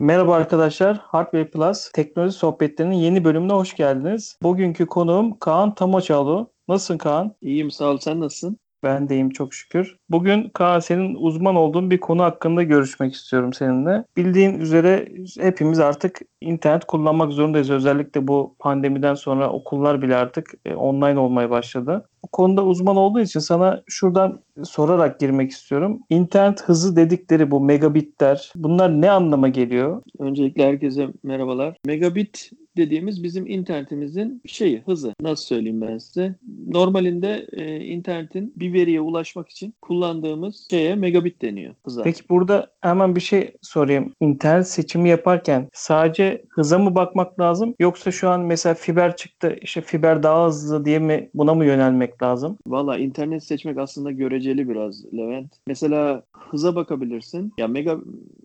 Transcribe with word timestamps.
Merhaba 0.00 0.34
arkadaşlar, 0.34 0.96
Hardware 0.96 1.50
Plus 1.50 1.92
teknoloji 1.92 2.36
sohbetlerinin 2.36 2.94
yeni 2.94 3.24
bölümüne 3.24 3.52
hoş 3.52 3.76
geldiniz. 3.76 4.38
Bugünkü 4.42 4.86
konuğum 4.86 5.38
Kaan 5.38 5.74
Tamoçalı. 5.74 6.50
Nasılsın 6.68 6.98
Kaan? 6.98 7.34
İyiyim 7.40 7.70
sağ 7.70 7.84
ol. 7.84 7.98
Sen 7.98 8.20
nasılsın? 8.20 8.58
Ben 8.82 9.08
deyim 9.08 9.30
çok 9.30 9.54
şükür. 9.54 9.97
Bugün 10.10 10.48
Kaan 10.48 10.80
senin 10.80 11.14
uzman 11.14 11.56
olduğun 11.56 11.90
bir 11.90 12.00
konu 12.00 12.22
hakkında 12.22 12.62
görüşmek 12.62 13.14
istiyorum 13.14 13.52
seninle. 13.52 14.04
Bildiğin 14.16 14.60
üzere 14.60 15.08
hepimiz 15.40 15.80
artık 15.80 16.20
internet 16.40 16.84
kullanmak 16.84 17.32
zorundayız. 17.32 17.70
Özellikle 17.70 18.28
bu 18.28 18.54
pandemiden 18.58 19.14
sonra 19.14 19.50
okullar 19.50 20.02
bile 20.02 20.16
artık 20.16 20.54
e, 20.66 20.74
online 20.74 21.18
olmaya 21.18 21.50
başladı. 21.50 22.08
Bu 22.22 22.28
konuda 22.28 22.64
uzman 22.64 22.96
olduğu 22.96 23.20
için 23.20 23.40
sana 23.40 23.82
şuradan 23.86 24.40
sorarak 24.64 25.20
girmek 25.20 25.50
istiyorum. 25.50 26.00
İnternet 26.10 26.62
hızı 26.62 26.96
dedikleri 26.96 27.50
bu 27.50 27.60
megabitler 27.60 28.52
bunlar 28.56 29.00
ne 29.00 29.10
anlama 29.10 29.48
geliyor? 29.48 30.02
Öncelikle 30.18 30.66
herkese 30.66 31.08
merhabalar. 31.22 31.76
Megabit 31.86 32.50
dediğimiz 32.76 33.22
bizim 33.22 33.46
internetimizin 33.46 34.42
şeyi, 34.46 34.82
hızı. 34.86 35.14
Nasıl 35.20 35.44
söyleyeyim 35.44 35.80
ben 35.80 35.98
size? 35.98 36.34
Normalinde 36.66 37.46
e, 37.52 37.84
internetin 37.84 38.52
bir 38.56 38.72
veriye 38.72 39.00
ulaşmak 39.00 39.48
için 39.48 39.74
kullandığımız 39.98 40.66
şeye 40.70 40.94
megabit 40.94 41.42
deniyor 41.42 41.74
hıza. 41.84 42.02
Peki 42.02 42.22
burada 42.30 42.66
hemen 42.80 43.16
bir 43.16 43.20
şey 43.20 43.56
sorayım. 43.62 44.12
İnternet 44.20 44.68
seçimi 44.68 45.08
yaparken 45.08 45.68
sadece 45.72 46.44
hıza 46.48 46.78
mı 46.78 46.94
bakmak 46.94 47.40
lazım 47.40 47.74
yoksa 47.78 48.10
şu 48.10 48.28
an 48.28 48.40
mesela 48.40 48.74
fiber 48.74 49.16
çıktı 49.16 49.56
işte 49.62 49.80
fiber 49.80 50.22
daha 50.22 50.46
hızlı 50.46 50.84
diye 50.84 50.98
mi 50.98 51.30
buna 51.34 51.54
mı 51.54 51.64
yönelmek 51.64 52.22
lazım? 52.22 52.58
Valla 52.66 52.98
internet 52.98 53.44
seçmek 53.44 53.78
aslında 53.78 54.10
göreceli 54.10 54.68
biraz 54.68 55.12
Levent. 55.14 55.52
Mesela 55.66 56.22
hıza 56.32 56.74
bakabilirsin. 56.74 57.52
Ya 57.58 57.68
mega 57.68 57.98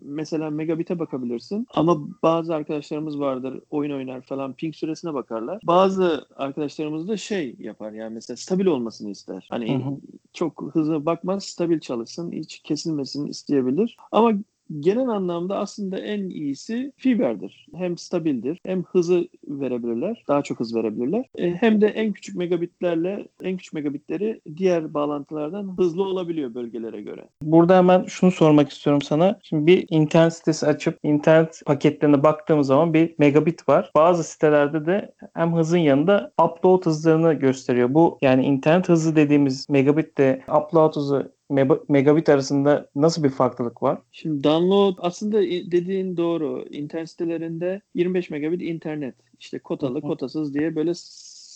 mesela 0.04 0.50
megabit'e 0.50 0.98
bakabilirsin. 0.98 1.66
Ama 1.74 1.98
bazı 2.22 2.54
arkadaşlarımız 2.54 3.20
vardır 3.20 3.60
oyun 3.70 3.90
oynar 3.90 4.20
falan 4.20 4.52
ping 4.52 4.74
süresine 4.74 5.14
bakarlar. 5.14 5.60
Bazı 5.64 6.26
arkadaşlarımız 6.36 7.08
da 7.08 7.16
şey 7.16 7.56
yapar 7.58 7.92
yani 7.92 8.14
mesela 8.14 8.36
stabil 8.36 8.66
olmasını 8.66 9.10
ister. 9.10 9.46
Hani 9.50 9.74
Hı 9.74 9.88
hı. 9.88 9.96
çok 10.32 10.70
hızlı 10.74 11.06
bakmaz, 11.06 11.43
stabil 11.44 11.80
çalışsın, 11.80 12.32
hiç 12.32 12.58
kesilmesini 12.58 13.30
isteyebilir. 13.30 13.96
Ama 14.12 14.32
genel 14.80 15.08
anlamda 15.08 15.58
aslında 15.58 15.98
en 15.98 16.28
iyisi 16.28 16.92
fiberdir. 16.96 17.66
Hem 17.74 17.98
stabildir, 17.98 18.58
hem 18.66 18.82
hızı 18.82 19.28
verebilirler, 19.48 20.24
daha 20.28 20.42
çok 20.42 20.60
hız 20.60 20.74
verebilirler. 20.74 21.24
E, 21.36 21.50
hem 21.50 21.80
de 21.80 21.86
en 21.86 22.12
küçük 22.12 22.36
megabitlerle 22.36 23.28
en 23.42 23.56
küçük 23.56 23.74
megabitleri 23.74 24.40
diğer 24.56 24.94
bağlantılardan 24.94 25.76
hızlı 25.78 26.02
olabiliyor 26.02 26.54
bölgelere 26.54 27.02
göre. 27.02 27.28
Burada 27.42 27.76
hemen 27.76 28.04
şunu 28.04 28.30
sormak 28.30 28.70
istiyorum 28.70 29.02
sana. 29.02 29.38
Şimdi 29.42 29.66
bir 29.66 29.86
internet 29.90 30.34
sitesi 30.34 30.66
açıp 30.66 30.98
internet 31.02 31.62
paketlerine 31.66 32.22
baktığımız 32.22 32.66
zaman 32.66 32.94
bir 32.94 33.14
megabit 33.18 33.68
var. 33.68 33.90
Bazı 33.96 34.24
sitelerde 34.24 34.86
de 34.86 35.14
hem 35.34 35.54
hızın 35.56 35.78
yanında 35.78 36.32
upload 36.44 36.86
hızlarını 36.86 37.34
gösteriyor. 37.34 37.94
Bu 37.94 38.18
yani 38.22 38.44
internet 38.44 38.88
hızı 38.88 39.16
dediğimiz 39.16 39.70
megabitle 39.70 40.44
upload 40.48 40.96
hızı 40.96 41.33
megabit 41.88 42.28
arasında 42.28 42.90
nasıl 42.94 43.24
bir 43.24 43.30
farklılık 43.30 43.82
var? 43.82 43.98
Şimdi 44.12 44.44
download 44.44 44.94
aslında 44.98 45.42
dediğin 45.42 46.16
doğru. 46.16 46.64
İnternet 46.70 47.10
sitelerinde 47.10 47.80
25 47.94 48.30
megabit 48.30 48.62
internet 48.62 49.14
işte 49.40 49.58
kotalı 49.58 50.00
kotasız 50.00 50.54
diye 50.54 50.76
böyle 50.76 50.94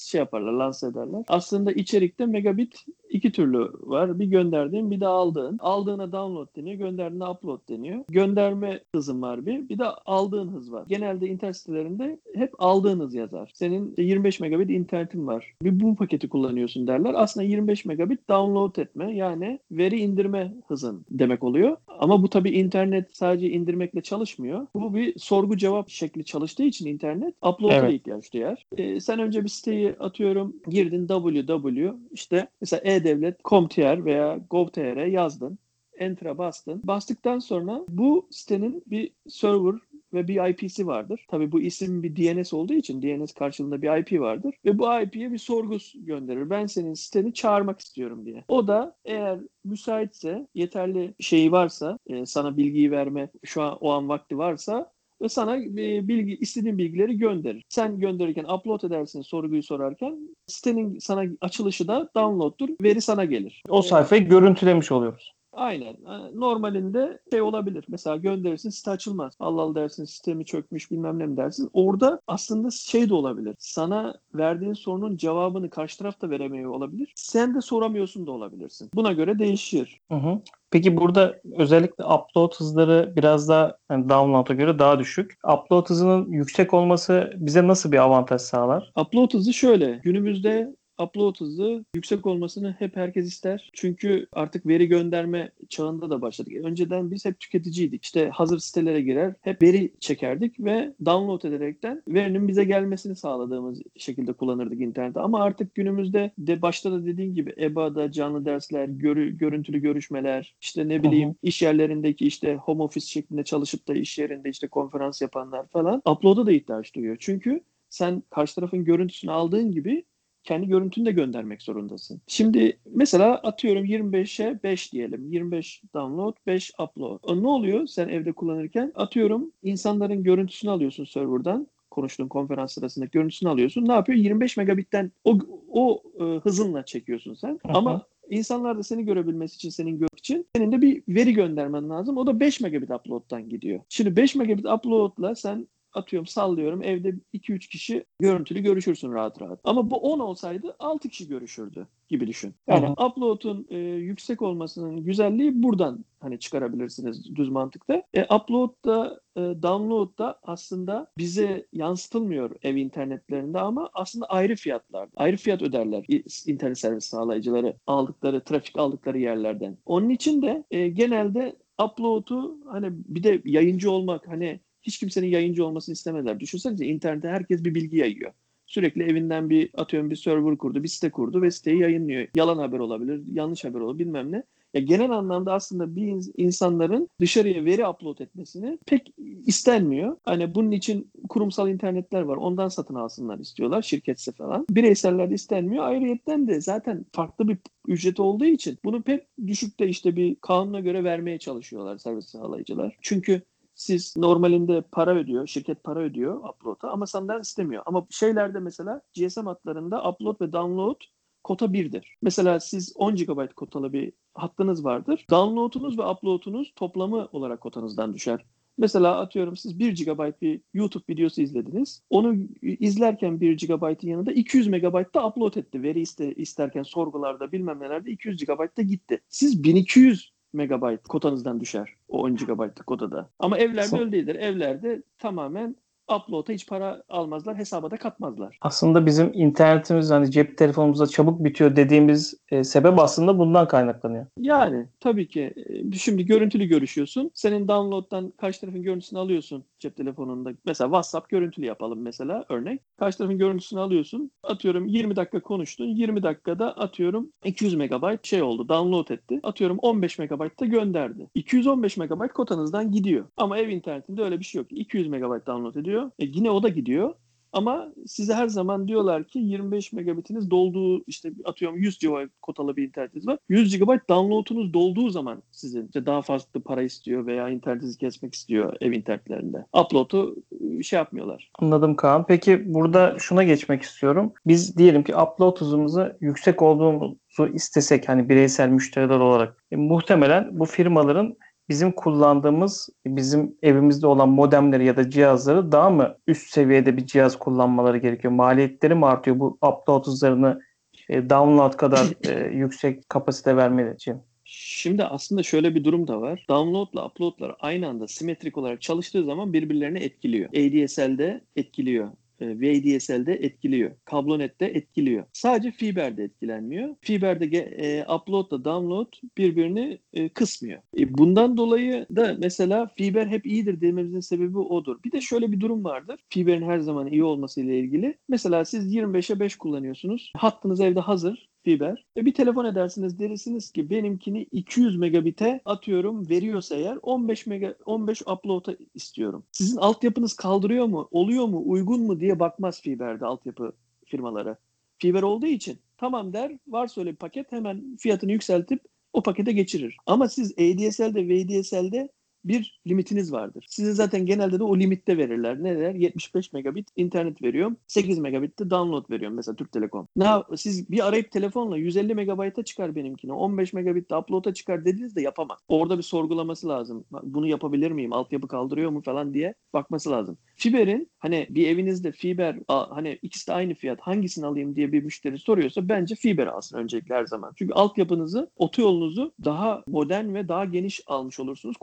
şey 0.08 0.18
yaparlar, 0.18 0.52
lanse 0.52 0.86
ederler. 0.86 1.24
Aslında 1.28 1.72
içerikte 1.72 2.26
megabit 2.26 2.84
iki 3.10 3.32
türlü 3.32 3.58
var. 3.80 4.18
Bir 4.18 4.26
gönderdiğin 4.26 4.90
bir 4.90 5.00
de 5.00 5.06
aldığın. 5.06 5.58
Aldığına 5.60 6.12
download 6.12 6.56
deniyor, 6.56 6.78
gönderdiğine 6.78 7.24
upload 7.24 7.68
deniyor. 7.68 8.04
Gönderme 8.08 8.80
hızın 8.94 9.22
var 9.22 9.46
bir, 9.46 9.68
bir 9.68 9.78
de 9.78 9.84
aldığın 9.84 10.48
hız 10.48 10.72
var. 10.72 10.84
Genelde 10.88 11.26
internet 11.28 11.56
sitelerinde 11.56 12.18
hep 12.34 12.52
aldığın 12.58 13.00
hız 13.00 13.14
yazar. 13.14 13.50
Senin 13.54 13.94
25 13.98 14.40
megabit 14.40 14.70
internetin 14.70 15.26
var. 15.26 15.54
Bir 15.62 15.80
bu 15.80 15.96
paketi 15.96 16.28
kullanıyorsun 16.28 16.86
derler. 16.86 17.14
Aslında 17.16 17.46
25 17.46 17.84
megabit 17.84 18.28
download 18.28 18.76
etme 18.76 19.16
yani 19.16 19.58
veri 19.70 20.00
indirme 20.00 20.54
hızın 20.68 21.04
demek 21.10 21.44
oluyor. 21.44 21.76
Ama 21.98 22.22
bu 22.22 22.28
tabii 22.28 22.50
internet 22.50 23.16
sadece 23.16 23.50
indirmekle 23.50 24.00
çalışmıyor. 24.00 24.66
Bu 24.74 24.94
bir 24.94 25.18
sorgu 25.18 25.56
cevap 25.56 25.88
şekli 25.88 26.24
çalıştığı 26.24 26.62
için 26.62 26.86
internet 26.86 27.34
upload'a 27.46 27.72
da 27.72 27.86
Evet. 27.86 27.94
ihtiyaç 27.94 28.32
duyar. 28.32 28.66
Ee, 28.76 29.00
sen 29.00 29.18
önce 29.18 29.44
bir 29.44 29.48
siteyi 29.48 29.94
atıyorum 30.00 30.56
girdin 30.68 31.06
www 31.06 31.94
işte 32.10 32.48
mesela 32.60 32.80
e-devlet.com.tr 32.84 34.04
veya 34.04 34.40
gov.tr 34.50 35.06
yazdın. 35.06 35.58
Enter'a 35.98 36.38
bastın. 36.38 36.80
Bastıktan 36.84 37.38
sonra 37.38 37.84
bu 37.88 38.28
sitenin 38.30 38.82
bir 38.86 39.12
server 39.28 39.74
ve 40.12 40.28
bir 40.28 40.48
IP'si 40.48 40.86
vardır. 40.86 41.26
Tabii 41.28 41.52
bu 41.52 41.60
isim 41.60 42.02
bir 42.02 42.16
DNS 42.16 42.52
olduğu 42.52 42.72
için 42.72 43.02
DNS 43.02 43.32
karşılığında 43.32 43.82
bir 43.82 43.96
IP 43.96 44.20
vardır. 44.20 44.54
Ve 44.64 44.78
bu 44.78 45.00
IP'ye 45.00 45.32
bir 45.32 45.38
sorgu 45.38 45.76
gönderir. 45.94 46.50
Ben 46.50 46.66
senin 46.66 46.94
siteni 46.94 47.34
çağırmak 47.34 47.80
istiyorum 47.80 48.26
diye. 48.26 48.44
O 48.48 48.68
da 48.68 48.96
eğer 49.04 49.40
müsaitse, 49.64 50.46
yeterli 50.54 51.14
şeyi 51.20 51.52
varsa, 51.52 51.98
e, 52.06 52.26
sana 52.26 52.56
bilgiyi 52.56 52.90
verme 52.90 53.28
şu 53.44 53.62
an 53.62 53.78
o 53.80 53.90
an 53.90 54.08
vakti 54.08 54.38
varsa 54.38 54.92
ve 55.22 55.28
sana 55.28 55.56
e, 55.56 56.08
bilgi 56.08 56.36
istediğin 56.36 56.78
bilgileri 56.78 57.18
gönderir. 57.18 57.64
Sen 57.68 58.00
gönderirken 58.00 58.44
upload 58.44 58.82
edersin 58.82 59.22
sorguyu 59.22 59.62
sorarken 59.62 60.16
sitenin 60.46 60.98
sana 60.98 61.24
açılışı 61.40 61.88
da 61.88 62.08
download'dur. 62.16 62.68
Veri 62.82 63.00
sana 63.00 63.24
gelir. 63.24 63.62
O 63.68 63.82
sayfayı 63.82 64.28
görüntülemiş 64.28 64.92
oluyoruz. 64.92 65.37
Aynen. 65.58 65.96
Ha, 66.04 66.30
Normalinde 66.34 67.18
şey 67.30 67.42
olabilir. 67.42 67.84
Mesela 67.88 68.16
gönderirsin 68.16 68.70
site 68.70 68.90
açılmaz. 68.90 69.34
Allah 69.40 69.62
Allah 69.62 69.74
dersin 69.74 70.04
sistemi 70.04 70.44
çökmüş 70.44 70.90
bilmem 70.90 71.18
ne 71.18 71.26
mi 71.26 71.36
dersin. 71.36 71.70
Orada 71.72 72.20
aslında 72.26 72.70
şey 72.70 73.08
de 73.08 73.14
olabilir. 73.14 73.54
Sana 73.58 74.14
verdiğin 74.34 74.72
sorunun 74.72 75.16
cevabını 75.16 75.70
karşı 75.70 75.98
taraf 75.98 76.20
da 76.20 76.30
veremiyor 76.30 76.70
olabilir. 76.70 77.12
Sen 77.14 77.54
de 77.54 77.60
soramıyorsun 77.60 78.26
da 78.26 78.30
olabilirsin. 78.30 78.90
Buna 78.94 79.12
göre 79.12 79.38
değişir. 79.38 80.00
Hı 80.10 80.14
hı. 80.14 80.40
Peki 80.70 80.96
burada 80.96 81.40
özellikle 81.56 82.04
upload 82.04 82.54
hızları 82.54 83.12
biraz 83.16 83.48
daha 83.48 83.76
yani 83.90 84.08
download'a 84.08 84.54
göre 84.54 84.78
daha 84.78 84.98
düşük. 84.98 85.38
Upload 85.44 85.90
hızının 85.90 86.32
yüksek 86.32 86.74
olması 86.74 87.32
bize 87.36 87.66
nasıl 87.66 87.92
bir 87.92 87.98
avantaj 87.98 88.40
sağlar? 88.40 88.92
Upload 88.96 89.34
hızı 89.34 89.52
şöyle. 89.52 90.00
Günümüzde 90.04 90.74
upload 91.02 91.40
hızı 91.40 91.84
yüksek 91.94 92.26
olmasını 92.26 92.76
hep 92.78 92.96
herkes 92.96 93.26
ister. 93.26 93.70
Çünkü 93.72 94.26
artık 94.32 94.66
veri 94.66 94.88
gönderme 94.88 95.50
çağında 95.68 96.10
da 96.10 96.22
başladık. 96.22 96.52
Önceden 96.64 97.10
biz 97.10 97.24
hep 97.24 97.40
tüketiciydik. 97.40 98.04
İşte 98.04 98.30
hazır 98.30 98.58
sitelere 98.58 99.00
girer, 99.00 99.34
hep 99.40 99.62
veri 99.62 99.92
çekerdik 100.00 100.60
ve 100.60 100.92
download 101.04 101.42
ederekten 101.42 102.02
verinin 102.08 102.48
bize 102.48 102.64
gelmesini 102.64 103.16
sağladığımız 103.16 103.82
şekilde 103.96 104.32
kullanırdık 104.32 104.80
internette. 104.80 105.20
Ama 105.20 105.42
artık 105.42 105.74
günümüzde 105.74 106.30
de 106.38 106.62
başta 106.62 106.92
da 106.92 107.06
dediğin 107.06 107.34
gibi 107.34 107.54
EBA'da 107.60 108.12
canlı 108.12 108.44
dersler, 108.44 108.88
görü- 108.88 109.38
görüntülü 109.38 109.78
görüşmeler, 109.78 110.54
işte 110.60 110.88
ne 110.88 111.02
bileyim 111.02 111.28
hı. 111.28 111.34
iş 111.42 111.62
yerlerindeki 111.62 112.26
işte 112.26 112.54
home 112.54 112.82
office 112.82 113.06
şeklinde 113.06 113.44
çalışıp 113.44 113.88
da 113.88 113.94
iş 113.94 114.18
yerinde 114.18 114.48
işte 114.50 114.68
konferans 114.68 115.22
yapanlar 115.22 115.68
falan 115.68 116.02
upload'a 116.06 116.46
da 116.46 116.52
ihtiyaç 116.52 116.94
duyuyor. 116.94 117.16
Çünkü 117.20 117.60
sen 117.90 118.22
karşı 118.30 118.54
tarafın 118.54 118.84
görüntüsünü 118.84 119.30
aldığın 119.30 119.72
gibi 119.72 120.04
kendi 120.48 120.66
görüntünü 120.66 121.04
de 121.06 121.12
göndermek 121.12 121.62
zorundasın. 121.62 122.20
Şimdi 122.26 122.78
mesela 122.94 123.34
atıyorum 123.34 123.84
25'e 123.84 124.62
5 124.62 124.92
diyelim. 124.92 125.32
25 125.32 125.82
download, 125.94 126.36
5 126.46 126.72
upload. 126.78 127.18
O 127.22 127.42
ne 127.42 127.48
oluyor 127.48 127.86
sen 127.86 128.08
evde 128.08 128.32
kullanırken? 128.32 128.92
Atıyorum 128.94 129.52
insanların 129.62 130.22
görüntüsünü 130.22 130.70
alıyorsun 130.70 131.04
serverdan 131.04 131.66
konuştuğun 131.90 132.28
konferans 132.28 132.72
sırasında 132.72 133.04
görüntüsünü 133.04 133.50
alıyorsun. 133.50 133.88
Ne 133.88 133.92
yapıyor? 133.92 134.18
25 134.18 134.56
megabitten 134.56 135.12
o, 135.24 135.38
o 135.68 136.02
e, 136.20 136.24
hızınla 136.24 136.84
çekiyorsun 136.84 137.34
sen. 137.34 137.52
Hı. 137.52 137.72
Ama 137.74 138.06
insanlar 138.30 138.78
da 138.78 138.82
seni 138.82 139.04
görebilmesi 139.04 139.54
için, 139.54 139.70
senin 139.70 139.92
görmek 139.92 140.18
için 140.18 140.46
senin 140.56 140.72
de 140.72 140.82
bir 140.82 141.02
veri 141.08 141.32
göndermen 141.32 141.90
lazım. 141.90 142.16
O 142.16 142.26
da 142.26 142.40
5 142.40 142.60
megabit 142.60 142.90
upload'dan 142.90 143.48
gidiyor. 143.48 143.80
Şimdi 143.88 144.16
5 144.16 144.34
megabit 144.34 144.66
upload'la 144.66 145.34
sen 145.34 145.68
atıyorum 145.92 146.26
sallıyorum 146.26 146.82
evde 146.82 147.14
2-3 147.34 147.68
kişi 147.68 148.04
görüntülü 148.20 148.60
görüşürsün 148.60 149.12
rahat 149.12 149.42
rahat. 149.42 149.60
Ama 149.64 149.90
bu 149.90 149.96
10 149.96 150.18
olsaydı 150.18 150.76
6 150.78 151.08
kişi 151.08 151.28
görüşürdü 151.28 151.86
gibi 152.08 152.26
düşün. 152.26 152.54
Yani 152.66 152.86
Hı 152.86 153.04
upload'un 153.06 153.66
e, 153.70 153.78
yüksek 153.78 154.42
olmasının 154.42 155.04
güzelliği 155.04 155.62
buradan 155.62 156.04
hani 156.20 156.38
çıkarabilirsiniz 156.38 157.36
düz 157.36 157.48
mantıkta. 157.48 158.02
E, 158.14 158.34
upload 158.34 158.84
da 158.84 159.20
e, 159.36 159.40
download 159.40 160.18
da 160.18 160.38
aslında 160.42 161.06
bize 161.18 161.66
yansıtılmıyor 161.72 162.50
ev 162.62 162.76
internetlerinde 162.76 163.60
ama 163.60 163.90
aslında 163.94 164.26
ayrı 164.26 164.56
fiyatlar. 164.56 165.08
Ayrı 165.16 165.36
fiyat 165.36 165.62
öderler 165.62 166.04
internet 166.46 166.78
servis 166.78 167.04
sağlayıcıları 167.04 167.76
aldıkları, 167.86 168.40
trafik 168.40 168.78
aldıkları 168.78 169.18
yerlerden. 169.18 169.78
Onun 169.86 170.08
için 170.08 170.42
de 170.42 170.64
e, 170.70 170.88
genelde 170.88 171.56
upload'u 171.84 172.58
hani 172.66 172.88
bir 172.90 173.22
de 173.22 173.42
yayıncı 173.44 173.90
olmak 173.90 174.28
hani 174.28 174.60
hiç 174.88 174.98
kimsenin 174.98 175.26
yayıncı 175.26 175.66
olmasını 175.66 175.92
istemediler. 175.92 176.40
Düşünsenize 176.40 176.86
internette 176.86 177.28
herkes 177.28 177.64
bir 177.64 177.74
bilgi 177.74 177.96
yayıyor. 177.96 178.32
Sürekli 178.66 179.02
evinden 179.02 179.50
bir 179.50 179.70
atıyorum 179.74 180.10
bir 180.10 180.16
server 180.16 180.58
kurdu, 180.58 180.82
bir 180.82 180.88
site 180.88 181.10
kurdu 181.10 181.42
ve 181.42 181.50
siteyi 181.50 181.80
yayınlıyor. 181.80 182.28
Yalan 182.36 182.58
haber 182.58 182.78
olabilir, 182.78 183.22
yanlış 183.32 183.64
haber 183.64 183.80
olabilir 183.80 184.06
bilmem 184.06 184.32
ne. 184.32 184.42
Ya 184.74 184.80
genel 184.80 185.10
anlamda 185.10 185.52
aslında 185.52 185.96
bir 185.96 186.02
ins- 186.02 186.32
insanların 186.36 187.08
dışarıya 187.20 187.64
veri 187.64 187.86
upload 187.86 188.18
etmesini 188.18 188.78
pek 188.86 189.14
istenmiyor. 189.46 190.16
Hani 190.24 190.54
bunun 190.54 190.70
için 190.70 191.10
kurumsal 191.28 191.68
internetler 191.68 192.22
var. 192.22 192.36
Ondan 192.36 192.68
satın 192.68 192.94
alsınlar 192.94 193.38
istiyorlar 193.38 193.82
şirketse 193.82 194.32
falan. 194.32 194.66
Bireysellerde 194.70 195.34
istenmiyor. 195.34 195.84
Ayrıyetten 195.84 196.48
de 196.48 196.60
zaten 196.60 197.06
farklı 197.12 197.48
bir 197.48 197.58
ücreti 197.88 198.22
olduğu 198.22 198.44
için 198.44 198.78
bunu 198.84 199.02
pek 199.02 199.26
düşükte 199.46 199.88
işte 199.88 200.16
bir 200.16 200.34
kanuna 200.34 200.80
göre 200.80 201.04
vermeye 201.04 201.38
çalışıyorlar 201.38 201.98
servis 201.98 202.26
sağlayıcılar. 202.26 202.96
Çünkü 203.02 203.42
siz 203.78 204.16
normalinde 204.16 204.82
para 204.92 205.14
ödüyor, 205.14 205.46
şirket 205.46 205.84
para 205.84 206.00
ödüyor 206.00 206.48
upload'a 206.48 206.90
ama 206.90 207.06
senden 207.06 207.40
istemiyor. 207.40 207.82
Ama 207.86 208.06
şeylerde 208.10 208.60
mesela 208.60 209.02
GSM 209.16 209.46
hatlarında 209.46 210.10
upload 210.10 210.40
ve 210.40 210.52
download 210.52 211.00
kota 211.44 211.66
1'dir. 211.66 212.16
Mesela 212.22 212.60
siz 212.60 212.92
10 212.96 213.16
GB 213.16 213.54
kotalı 213.56 213.92
bir 213.92 214.12
hattınız 214.34 214.84
vardır. 214.84 215.26
Download'unuz 215.30 215.98
ve 215.98 216.06
upload'unuz 216.06 216.72
toplamı 216.76 217.28
olarak 217.32 217.60
kotanızdan 217.60 218.14
düşer. 218.14 218.44
Mesela 218.78 219.20
atıyorum 219.20 219.56
siz 219.56 219.78
1 219.78 220.04
GB 220.04 220.42
bir 220.42 220.60
YouTube 220.74 221.04
videosu 221.08 221.42
izlediniz. 221.42 222.02
Onu 222.10 222.36
izlerken 222.62 223.40
1 223.40 223.66
GB'ın 223.66 224.08
yanında 224.08 224.32
200 224.32 224.68
MB 224.68 225.14
da 225.14 225.28
upload 225.28 225.54
etti. 225.54 225.82
Veri 225.82 226.00
iste, 226.00 226.34
isterken 226.34 226.82
sorgularda 226.82 227.52
bilmem 227.52 227.80
nelerde 227.80 228.10
200 228.10 228.44
GB 228.44 228.76
da 228.76 228.82
gitti. 228.82 229.20
Siz 229.28 229.64
1200 229.64 230.37
megabayt 230.52 231.02
kotanızdan 231.08 231.60
düşer 231.60 231.94
o 232.08 232.22
10 232.22 232.36
GB'lık 232.36 232.86
kotada. 232.86 233.30
Ama 233.38 233.58
evlerde 233.58 233.88
Son- 233.88 233.98
öyle 233.98 234.12
değildir. 234.12 234.34
Evlerde 234.34 235.02
tamamen 235.18 235.76
upload'a 236.16 236.52
hiç 236.52 236.68
para 236.68 237.02
almazlar, 237.08 237.56
hesaba 237.56 237.90
da 237.90 237.96
katmazlar. 237.96 238.58
Aslında 238.60 239.06
bizim 239.06 239.30
internetimiz 239.34 240.10
hani 240.10 240.30
cep 240.30 240.58
telefonumuzda 240.58 241.06
çabuk 241.06 241.44
bitiyor 241.44 241.76
dediğimiz 241.76 242.34
e, 242.50 242.64
sebep 242.64 242.98
aslında 242.98 243.38
bundan 243.38 243.68
kaynaklanıyor. 243.68 244.26
Yani 244.38 244.86
tabii 245.00 245.28
ki 245.28 245.54
e, 245.92 245.96
şimdi 245.96 246.26
görüntülü 246.26 246.64
görüşüyorsun. 246.64 247.30
Senin 247.34 247.68
download'dan 247.68 248.30
karşı 248.30 248.60
tarafın 248.60 248.82
görüntüsünü 248.82 249.18
alıyorsun 249.18 249.64
cep 249.78 249.96
telefonunda. 249.96 250.50
Mesela 250.66 250.88
WhatsApp 250.88 251.28
görüntülü 251.28 251.66
yapalım 251.66 252.02
mesela 252.02 252.44
örnek. 252.48 252.80
Karşı 252.98 253.18
tarafın 253.18 253.38
görüntüsünü 253.38 253.80
alıyorsun. 253.80 254.30
Atıyorum 254.42 254.86
20 254.86 255.16
dakika 255.16 255.40
konuştun. 255.40 255.84
20 255.84 256.22
dakikada 256.22 256.72
atıyorum 256.76 257.32
200 257.44 257.74
megabayt 257.74 258.26
şey 258.26 258.42
oldu. 258.42 258.68
Download 258.68 259.08
etti. 259.08 259.40
Atıyorum 259.42 259.78
15 259.78 260.18
megabayt 260.18 260.60
da 260.60 260.66
gönderdi. 260.66 261.28
215 261.34 261.96
megabayt 261.96 262.32
kotanızdan 262.32 262.92
gidiyor. 262.92 263.24
Ama 263.36 263.58
ev 263.58 263.68
internetinde 263.68 264.22
öyle 264.22 264.38
bir 264.40 264.44
şey 264.44 264.58
yok. 264.58 264.66
200 264.70 265.08
megabayt 265.08 265.46
download 265.46 265.74
ediyor. 265.74 265.97
E 266.18 266.24
yine 266.24 266.50
o 266.50 266.62
da 266.62 266.68
gidiyor. 266.68 267.14
Ama 267.52 267.92
size 268.06 268.34
her 268.34 268.48
zaman 268.48 268.88
diyorlar 268.88 269.24
ki 269.24 269.38
25 269.38 269.92
megabitiniz 269.92 270.50
dolduğu 270.50 271.04
işte 271.06 271.32
atıyorum 271.44 271.78
100 271.78 271.98
GB 271.98 272.28
kotalı 272.42 272.76
bir 272.76 272.86
internetiniz 272.86 273.26
var. 273.26 273.38
100 273.48 273.78
GB 273.78 274.08
download'unuz 274.08 274.72
dolduğu 274.72 275.10
zaman 275.10 275.42
sizin 275.50 275.86
işte 275.86 276.06
daha 276.06 276.22
fazla 276.22 276.60
para 276.64 276.82
istiyor 276.82 277.26
veya 277.26 277.48
internetinizi 277.48 277.98
kesmek 277.98 278.34
istiyor 278.34 278.76
ev 278.80 278.92
internetlerinde. 278.92 279.64
Upload'u 279.72 280.36
e, 280.78 280.82
şey 280.82 280.96
yapmıyorlar. 280.96 281.50
Anladım 281.58 281.96
Kaan. 281.96 282.26
Peki 282.26 282.74
burada 282.74 283.16
şuna 283.18 283.44
geçmek 283.44 283.82
istiyorum. 283.82 284.32
Biz 284.46 284.76
diyelim 284.76 285.02
ki 285.02 285.16
upload 285.16 285.60
hızımızı 285.60 286.16
yüksek 286.20 286.62
olduğumuzu 286.62 287.48
istesek 287.54 288.08
hani 288.08 288.28
bireysel 288.28 288.68
müşteriler 288.68 289.18
olarak 289.18 289.64
e, 289.70 289.76
muhtemelen 289.76 290.58
bu 290.58 290.64
firmaların 290.64 291.36
bizim 291.68 291.92
kullandığımız 291.92 292.88
bizim 293.06 293.56
evimizde 293.62 294.06
olan 294.06 294.28
modemleri 294.28 294.86
ya 294.86 294.96
da 294.96 295.10
cihazları 295.10 295.72
daha 295.72 295.90
mı 295.90 296.16
üst 296.26 296.50
seviyede 296.50 296.96
bir 296.96 297.06
cihaz 297.06 297.38
kullanmaları 297.38 297.98
gerekiyor? 297.98 298.32
Maliyetleri 298.32 298.94
mi 298.94 299.06
artıyor 299.06 299.38
bu 299.38 299.58
upload 299.62 300.06
hızlarını 300.06 300.60
e, 301.08 301.30
download 301.30 301.76
kadar 301.76 302.06
e, 302.28 302.56
yüksek 302.56 303.08
kapasite 303.08 303.56
vermeleri 303.56 303.94
için? 303.94 304.16
Şimdi 304.50 305.04
aslında 305.04 305.42
şöyle 305.42 305.74
bir 305.74 305.84
durum 305.84 306.08
da 306.08 306.20
var. 306.20 306.44
Download'la 306.48 307.06
upload'lar 307.06 307.56
aynı 307.60 307.88
anda 307.88 308.08
simetrik 308.08 308.58
olarak 308.58 308.82
çalıştığı 308.82 309.24
zaman 309.24 309.52
birbirlerini 309.52 309.98
etkiliyor. 309.98 310.48
ADSL'de 310.48 311.40
etkiliyor. 311.56 312.08
E, 312.40 312.60
VDSL'de 312.60 313.34
etkiliyor. 313.34 313.90
Kablonet'te 314.04 314.66
etkiliyor. 314.66 315.24
Sadece 315.32 315.70
fiber 315.70 316.16
de 316.16 316.24
etkilenmiyor. 316.24 316.94
Fiberde 317.00 317.46
e, 317.58 318.14
upload 318.14 318.50
da 318.50 318.64
download 318.64 319.12
birbirini 319.38 319.98
e, 320.12 320.28
kısmıyor. 320.28 320.82
E, 320.98 321.18
bundan 321.18 321.56
dolayı 321.56 322.06
da 322.16 322.36
mesela 322.38 322.90
fiber 322.96 323.26
hep 323.26 323.46
iyidir 323.46 323.80
dememizin 323.80 324.20
sebebi 324.20 324.58
odur. 324.58 324.96
Bir 325.04 325.12
de 325.12 325.20
şöyle 325.20 325.52
bir 325.52 325.60
durum 325.60 325.84
vardır. 325.84 326.20
Fiberin 326.28 326.62
her 326.62 326.78
zaman 326.78 327.06
iyi 327.06 327.24
olması 327.24 327.60
ile 327.60 327.78
ilgili. 327.78 328.18
Mesela 328.28 328.64
siz 328.64 328.94
25'e 328.94 329.40
5 329.40 329.56
kullanıyorsunuz. 329.56 330.32
Hattınız 330.36 330.80
evde 330.80 331.00
hazır 331.00 331.47
fiber. 331.68 332.04
Ve 332.16 332.24
bir 332.24 332.34
telefon 332.34 332.64
edersiniz 332.64 333.18
dersiniz 333.18 333.70
ki 333.70 333.90
benimkini 333.90 334.42
200 334.42 334.96
megabite 334.96 335.60
atıyorum 335.64 336.28
veriyorsa 336.28 336.76
eğer 336.76 336.98
15 337.02 337.46
mega 337.46 337.74
15 337.86 338.22
upload'a 338.22 338.76
istiyorum. 338.94 339.44
Sizin 339.52 339.76
altyapınız 339.76 340.36
kaldırıyor 340.36 340.86
mu? 340.86 341.08
Oluyor 341.10 341.46
mu? 341.46 341.62
Uygun 341.66 342.00
mu 342.00 342.20
diye 342.20 342.40
bakmaz 342.40 342.80
fiberde 342.80 343.26
altyapı 343.26 343.72
firmaları. 344.06 344.56
Fiber 344.98 345.22
olduğu 345.22 345.46
için 345.46 345.78
tamam 345.96 346.32
der. 346.32 346.58
Varsa 346.68 347.00
öyle 347.00 347.10
bir 347.10 347.16
paket 347.16 347.52
hemen 347.52 347.96
fiyatını 347.96 348.32
yükseltip 348.32 348.80
o 349.12 349.22
pakete 349.22 349.52
geçirir. 349.52 349.96
Ama 350.06 350.28
siz 350.28 350.52
ADSL'de 350.52 351.28
VDSL'de 351.28 352.08
bir 352.44 352.80
limitiniz 352.86 353.32
vardır. 353.32 353.66
Size 353.68 353.92
zaten 353.92 354.26
genelde 354.26 354.58
de 354.58 354.64
o 354.64 354.78
limitte 354.78 355.18
verirler. 355.18 355.62
Ne 355.62 355.78
der? 355.78 355.94
75 355.94 356.52
megabit 356.52 356.88
internet 356.96 357.42
veriyorum. 357.42 357.76
8 357.86 358.18
megabit 358.18 358.58
de 358.58 358.70
download 358.70 359.10
veriyorum 359.10 359.36
mesela 359.36 359.56
Türk 359.56 359.72
Telekom. 359.72 360.08
Ne 360.16 360.28
siz 360.56 360.90
bir 360.90 361.08
arayıp 361.08 361.30
telefonla 361.30 361.76
150 361.76 362.14
megabayta 362.14 362.62
çıkar 362.62 362.94
benimkine. 362.94 363.32
15 363.32 363.72
megabit 363.72 364.10
de 364.10 364.16
upload'a 364.16 364.54
çıkar 364.54 364.84
dediniz 364.84 365.16
de 365.16 365.22
yapamaz. 365.22 365.58
Orada 365.68 365.98
bir 365.98 366.02
sorgulaması 366.02 366.68
lazım. 366.68 367.04
Bunu 367.22 367.46
yapabilir 367.46 367.90
miyim? 367.90 368.12
Altyapı 368.12 368.48
kaldırıyor 368.48 368.90
mu 368.90 369.02
falan 369.02 369.34
diye 369.34 369.54
bakması 369.74 370.10
lazım. 370.10 370.38
Fiber'in 370.56 371.10
hani 371.18 371.46
bir 371.50 371.66
evinizde 371.66 372.12
fiber 372.12 372.56
hani 372.68 373.18
ikisi 373.22 373.46
de 373.46 373.52
aynı 373.52 373.74
fiyat 373.74 374.00
hangisini 374.00 374.46
alayım 374.46 374.76
diye 374.76 374.92
bir 374.92 375.02
müşteri 375.02 375.38
soruyorsa 375.38 375.88
bence 375.88 376.14
fiber 376.14 376.46
alsın 376.46 376.78
öncelikle 376.78 377.14
her 377.14 377.26
zaman. 377.26 377.52
Çünkü 377.56 377.74
altyapınızı, 377.74 378.50
otoyolunuzu 378.56 379.32
daha 379.44 379.82
modern 379.86 380.34
ve 380.34 380.48
daha 380.48 380.64
geniş 380.64 381.00
almış 381.06 381.40
olursunuz 381.40 381.76